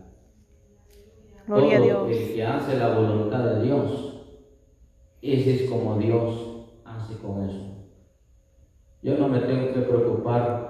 Gloria 1.48 1.78
a 1.78 1.82
Todo 1.82 2.06
Dios. 2.06 2.18
El 2.18 2.34
que 2.34 2.44
hace 2.44 2.78
la 2.78 2.94
voluntad 2.94 3.44
de 3.44 3.64
Dios, 3.64 4.24
ese 5.22 5.56
es 5.64 5.70
como 5.70 5.98
Dios 5.98 6.68
hace 6.86 7.18
con 7.18 7.50
eso. 7.50 7.74
Yo 9.02 9.18
no 9.18 9.28
me 9.28 9.40
tengo 9.40 9.74
que 9.74 9.82
preocupar 9.82 10.64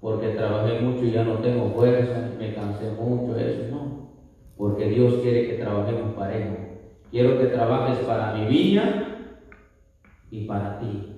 porque 0.00 0.28
trabajé 0.28 0.80
mucho 0.80 1.04
y 1.04 1.12
ya 1.12 1.24
no 1.24 1.38
tengo 1.38 1.70
fuerza, 1.70 2.30
me 2.38 2.54
cansé 2.54 2.90
mucho, 2.90 3.36
eso 3.36 3.74
no. 3.74 4.12
Porque 4.56 4.88
Dios 4.88 5.14
quiere 5.22 5.48
que 5.48 5.62
trabajemos 5.62 6.14
parejo. 6.14 6.56
Quiero 7.10 7.38
que 7.38 7.46
trabajes 7.46 7.98
para 7.98 8.34
mi 8.34 8.46
viña 8.46 9.01
y 10.32 10.46
para 10.46 10.80
ti. 10.80 11.12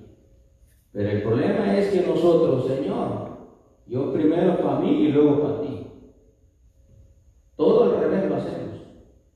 Pero 0.91 1.09
el 1.09 1.23
problema 1.23 1.77
es 1.77 1.87
que 1.87 2.05
nosotros, 2.05 2.67
Señor, 2.67 3.29
yo 3.87 4.13
primero 4.13 4.57
para 4.61 4.79
mí 4.79 5.05
y 5.05 5.07
luego 5.07 5.41
para 5.41 5.61
ti. 5.61 5.87
Todo 7.55 7.83
al 7.83 8.01
revés 8.01 8.29
lo 8.29 8.35
hacemos. 8.35 8.81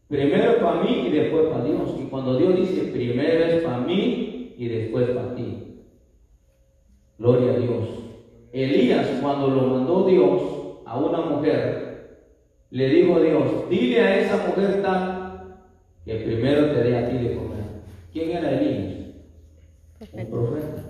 Primero 0.09 0.59
para 0.59 0.83
mí 0.83 1.05
y 1.07 1.09
después 1.11 1.47
para 1.47 1.63
Dios. 1.63 1.95
Y 1.97 2.03
cuando 2.09 2.37
Dios 2.37 2.57
dice 2.57 2.91
primero 2.91 3.45
es 3.45 3.63
para 3.63 3.79
mí 3.79 4.53
y 4.57 4.67
después 4.67 5.09
para 5.11 5.35
ti. 5.35 5.83
Gloria 7.17 7.53
a 7.53 7.57
Dios. 7.57 7.87
Elías, 8.51 9.19
cuando 9.21 9.47
lo 9.47 9.61
mandó 9.67 10.07
Dios 10.07 10.41
a 10.85 10.97
una 10.99 11.21
mujer, 11.21 12.27
le 12.71 12.89
dijo 12.89 13.15
a 13.15 13.21
Dios, 13.21 13.69
dile 13.69 14.01
a 14.01 14.19
esa 14.19 14.47
mujer 14.47 14.81
tal 14.81 15.55
que 16.03 16.15
primero 16.15 16.71
te 16.71 16.83
dé 16.83 16.97
a 16.97 17.09
ti 17.09 17.17
de 17.17 17.35
comer. 17.35 17.63
¿Quién 18.11 18.31
era 18.31 18.59
Elías? 18.59 18.98
Un 19.99 20.31
profeta, 20.31 20.83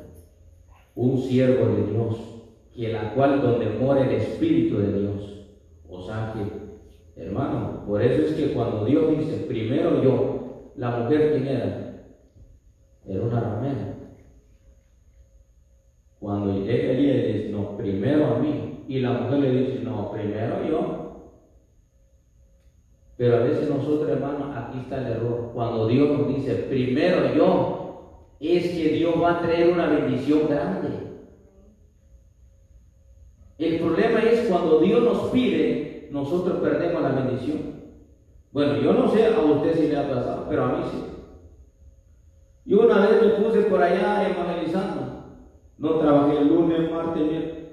un 0.96 1.18
siervo 1.18 1.66
de 1.68 1.92
Dios, 1.92 2.18
y 2.76 2.86
en 2.86 2.94
la 2.94 3.14
cual 3.16 3.42
donde 3.42 3.70
mora 3.72 4.08
el 4.08 4.16
Espíritu 4.16 4.78
de 4.78 5.00
Dios. 5.00 5.48
O 5.90 6.02
sea 6.02 6.34
que, 6.34 7.22
hermano, 7.22 7.86
por 7.88 8.04
eso 8.04 8.28
es 8.28 8.34
que 8.34 8.54
cuando 8.54 8.86
Dios 8.86 9.18
dice, 9.18 9.46
primero 9.48 10.04
yo, 10.04 10.72
la 10.76 10.92
mujer 10.92 11.32
quién 11.32 11.48
era? 11.48 12.06
Era 13.08 13.24
una 13.24 13.40
ramera. 13.40 13.96
Cuando 16.20 16.54
llega 16.64 16.92
Elías 16.92 17.16
le 17.16 17.34
dice, 17.34 17.50
no, 17.50 17.78
primero 17.78 18.28
a 18.28 18.40
mí. 18.40 18.84
Y 18.88 19.00
la 19.00 19.14
mujer 19.14 19.40
le 19.40 19.52
dice, 19.52 19.80
no, 19.84 20.12
primero 20.12 20.68
yo. 20.70 21.34
Pero 23.18 23.38
a 23.38 23.40
veces 23.40 23.70
nosotros, 23.70 24.10
hermanos, 24.10 24.56
aquí 24.56 24.80
está 24.80 24.98
el 25.00 25.14
error. 25.14 25.52
Cuando 25.54 25.88
Dios 25.88 26.18
nos 26.18 26.28
dice, 26.28 26.54
primero 26.70 27.34
yo, 27.34 27.79
es 28.40 28.72
que 28.72 28.90
Dios 28.96 29.16
va 29.22 29.38
a 29.38 29.42
traer 29.42 29.74
una 29.74 29.88
bendición 29.88 30.48
grande. 30.48 30.90
El 33.58 33.80
problema 33.80 34.22
es 34.22 34.48
cuando 34.48 34.80
Dios 34.80 35.04
nos 35.04 35.30
pide, 35.32 36.08
nosotros 36.12 36.60
perdemos 36.60 37.02
la 37.02 37.10
bendición. 37.10 37.80
Bueno, 38.52 38.78
yo 38.78 38.94
no 38.94 39.10
sé 39.12 39.28
a 39.28 39.40
usted 39.40 39.76
si 39.76 39.88
le 39.88 39.98
ha 39.98 40.10
pasado, 40.10 40.46
pero 40.50 40.64
a 40.64 40.78
mí 40.78 40.84
sí. 40.90 41.04
Yo 42.66 42.82
una 42.82 43.08
vez 43.08 43.22
me 43.22 43.44
puse 43.44 43.64
por 43.64 43.82
allá 43.82 44.30
evangelizando. 44.30 45.26
No 45.78 45.96
trabajé 45.96 46.38
el 46.38 46.48
lunes, 46.48 46.92
martes, 46.92 47.24
miércoles. 47.24 47.66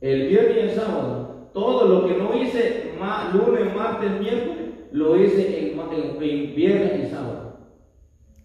El 0.00 0.28
viernes 0.28 0.56
y 0.56 0.60
el 0.60 0.70
sábado. 0.70 1.50
Todo 1.52 1.86
lo 1.86 2.06
que 2.06 2.16
no 2.16 2.34
hice 2.34 2.90
lunes, 3.32 3.74
martes, 3.74 4.20
miércoles, 4.20 4.68
lo 4.92 5.16
hice 5.16 5.72
en 5.72 6.54
viernes 6.54 7.04
y 7.04 7.10
sábado. 7.10 7.58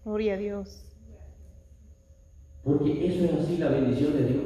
Gloria 0.04 0.34
a 0.34 0.36
Dios. 0.36 0.85
Porque 2.66 3.06
eso 3.06 3.24
es 3.24 3.32
así 3.34 3.58
la 3.58 3.68
bendición 3.68 4.12
de 4.12 4.24
Dios. 4.24 4.42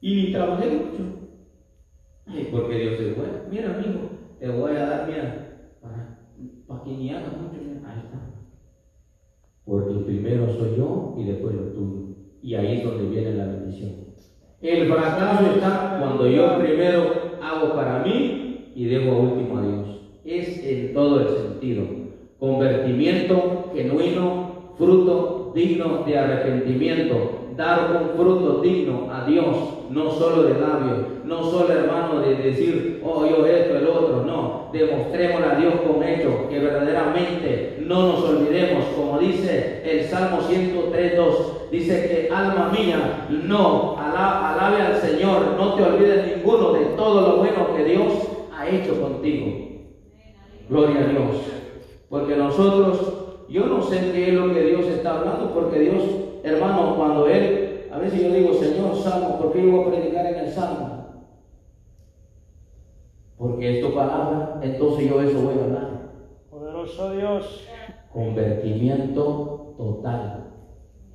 Y 0.00 0.32
trabajé 0.32 0.68
mucho. 0.70 1.02
Ay, 2.24 2.48
porque 2.50 2.78
Dios 2.78 3.00
es 3.00 3.16
bueno. 3.16 3.34
Mira, 3.50 3.74
amigo, 3.74 4.00
te 4.40 4.48
voy 4.48 4.70
a 4.72 4.86
dar, 4.86 5.06
mira, 5.06 5.76
para, 5.82 6.16
para 6.66 6.84
que 6.84 6.90
ni 6.92 7.10
hagas 7.10 7.32
mucho. 7.36 7.58
mira, 7.62 7.86
Ahí 7.86 7.98
está. 7.98 8.18
Porque 9.66 9.94
primero 10.06 10.48
soy 10.56 10.78
yo 10.78 11.14
y 11.18 11.24
después 11.24 11.54
lo 11.54 11.62
tuyo. 11.64 12.14
Y 12.42 12.54
ahí 12.54 12.78
es 12.78 12.84
donde 12.84 13.10
viene 13.10 13.34
la 13.34 13.44
bendición. 13.44 13.90
El 14.62 14.88
fracaso 14.88 15.46
está 15.54 15.98
cuando 16.00 16.26
yo 16.26 16.58
primero 16.58 17.38
hago 17.42 17.74
para 17.74 18.02
mí 18.04 18.72
y 18.74 18.86
dejo 18.86 19.12
a 19.12 19.18
último 19.18 19.58
a 19.58 19.66
Dios. 19.66 20.00
Es 20.24 20.64
en 20.64 20.94
todo 20.94 21.20
el 21.20 21.28
sentido. 21.28 21.84
Convertimiento 22.38 23.70
genuino, 23.74 24.72
fruto 24.78 25.33
digno 25.54 26.02
de 26.06 26.18
arrepentimiento. 26.18 27.40
Dar 27.56 27.90
un 28.02 28.18
fruto 28.18 28.60
digno 28.62 29.08
a 29.12 29.24
Dios, 29.26 29.46
no 29.90 30.10
solo 30.10 30.42
de 30.42 30.54
labios, 30.60 30.98
no 31.24 31.44
solo 31.44 31.72
hermano 31.72 32.20
de 32.20 32.34
decir, 32.34 33.00
oh 33.04 33.24
yo 33.26 33.46
esto, 33.46 33.76
el 33.76 33.86
otro, 33.86 34.24
no. 34.26 34.70
Demostrémosle 34.72 35.46
a 35.46 35.54
Dios 35.54 35.74
con 35.86 36.02
hechos, 36.02 36.34
que 36.50 36.58
verdaderamente 36.58 37.78
no 37.86 38.08
nos 38.08 38.24
olvidemos, 38.24 38.84
como 38.96 39.18
dice 39.20 39.82
el 39.84 40.04
Salmo 40.04 40.38
103.2, 40.40 41.70
dice 41.70 42.08
que 42.28 42.34
alma 42.34 42.72
mía, 42.76 43.26
no, 43.30 43.96
ala- 43.98 44.54
alabe 44.54 44.82
al 44.82 44.96
Señor, 44.96 45.54
no 45.56 45.74
te 45.74 45.82
olvides 45.84 46.36
ninguno 46.36 46.72
de 46.72 46.84
todo 46.96 47.20
lo 47.28 47.36
bueno 47.36 47.74
que 47.76 47.84
Dios 47.84 48.12
ha 48.52 48.68
hecho 48.68 49.00
contigo. 49.00 49.46
Gloria 50.68 51.02
a 51.02 51.06
Dios. 51.08 51.36
Porque 52.08 52.36
nosotros, 52.36 53.23
yo 53.48 53.66
no 53.66 53.82
sé 53.82 54.12
qué 54.12 54.28
es 54.28 54.34
lo 54.34 54.52
que 54.52 54.62
Dios 54.62 54.86
está 54.86 55.18
hablando, 55.18 55.52
porque 55.52 55.80
Dios, 55.80 56.02
hermano, 56.42 56.96
cuando 56.96 57.26
Él, 57.28 57.88
a 57.92 57.98
veces 57.98 58.22
yo 58.22 58.32
digo, 58.32 58.54
Señor, 58.54 58.96
Salmo, 58.96 59.38
¿por 59.38 59.52
qué 59.52 59.62
yo 59.62 59.70
voy 59.70 59.84
a 59.84 59.90
predicar 59.90 60.26
en 60.26 60.36
el 60.36 60.50
Salmo? 60.50 61.04
Porque 63.36 63.78
es 63.78 63.84
tu 63.84 63.94
palabra, 63.94 64.60
entonces 64.62 65.08
yo 65.08 65.20
eso 65.20 65.42
voy 65.42 65.58
a 65.58 65.64
hablar. 65.64 66.10
Poderoso 66.50 67.12
Dios. 67.12 67.68
Convertimiento 68.12 69.74
total 69.76 70.44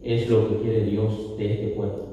es 0.02 0.30
lo 0.30 0.50
que 0.50 0.58
quiere 0.58 0.84
Dios 0.84 1.38
de 1.38 1.52
este 1.54 1.68
pueblo. 1.70 2.06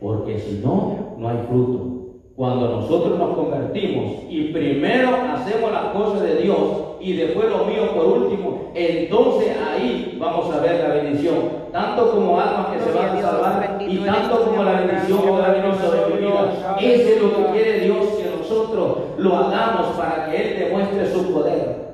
Porque 0.00 0.38
si 0.38 0.60
no, 0.64 1.16
no 1.18 1.28
hay 1.28 1.38
fruto. 1.48 2.07
Cuando 2.38 2.68
nosotros 2.68 3.18
nos 3.18 3.34
convertimos 3.34 4.22
y 4.28 4.52
primero 4.52 5.08
hacemos 5.34 5.72
las 5.72 5.86
cosas 5.86 6.22
de 6.22 6.36
Dios 6.36 6.56
y 7.00 7.14
después 7.14 7.50
lo 7.50 7.64
mío 7.64 7.92
por 7.92 8.06
último, 8.06 8.70
entonces 8.76 9.56
ahí 9.56 10.16
vamos 10.20 10.54
a 10.54 10.60
ver 10.60 10.88
la 10.88 10.94
bendición. 10.94 11.34
Tanto 11.72 12.12
como 12.12 12.38
almas 12.38 12.68
que 12.68 12.78
se 12.78 12.96
van 12.96 13.16
a 13.16 13.20
salvar 13.20 13.78
y 13.84 13.96
tanto 14.04 14.44
como 14.44 14.62
la 14.62 14.82
bendición 14.82 15.20
que 15.20 15.30
va 15.30 15.46
a 15.46 15.50
venir 15.50 15.74
sobre 15.80 16.14
mi 16.14 16.20
vida. 16.20 16.76
Eso 16.80 17.08
es 17.08 17.22
lo 17.22 17.36
que 17.36 17.50
quiere 17.50 17.80
Dios, 17.80 18.06
que 18.06 18.30
nosotros 18.38 18.98
lo 19.18 19.36
hagamos 19.36 19.96
para 19.96 20.30
que 20.30 20.36
Él 20.36 20.58
demuestre 20.60 21.12
su 21.12 21.32
poder. 21.32 21.88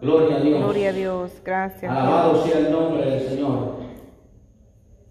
Gloria 0.00 0.36
a 0.36 0.40
Dios. 0.40 0.60
Gloria 0.60 0.88
a 0.90 0.92
Dios. 0.92 1.32
Gracias. 1.44 1.90
Alabado 1.90 2.44
sea 2.44 2.58
el 2.60 2.70
nombre 2.70 3.10
del 3.10 3.28
Señor. 3.28 3.80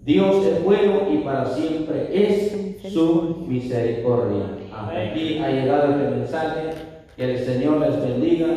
Dios 0.05 0.38
es 0.45 0.63
bueno 0.63 1.01
y 1.11 1.17
para 1.17 1.47
siempre 1.47 2.07
es 2.13 2.93
su 2.93 3.43
misericordia. 3.45 4.59
Hasta 4.90 5.02
aquí 5.04 5.38
ha 5.38 5.52
llegado 5.52 5.92
este 5.92 6.10
mensaje. 6.16 6.72
Que 7.16 7.32
el 7.32 7.46
Señor 7.46 7.80
les 7.80 8.02
bendiga. 8.02 8.48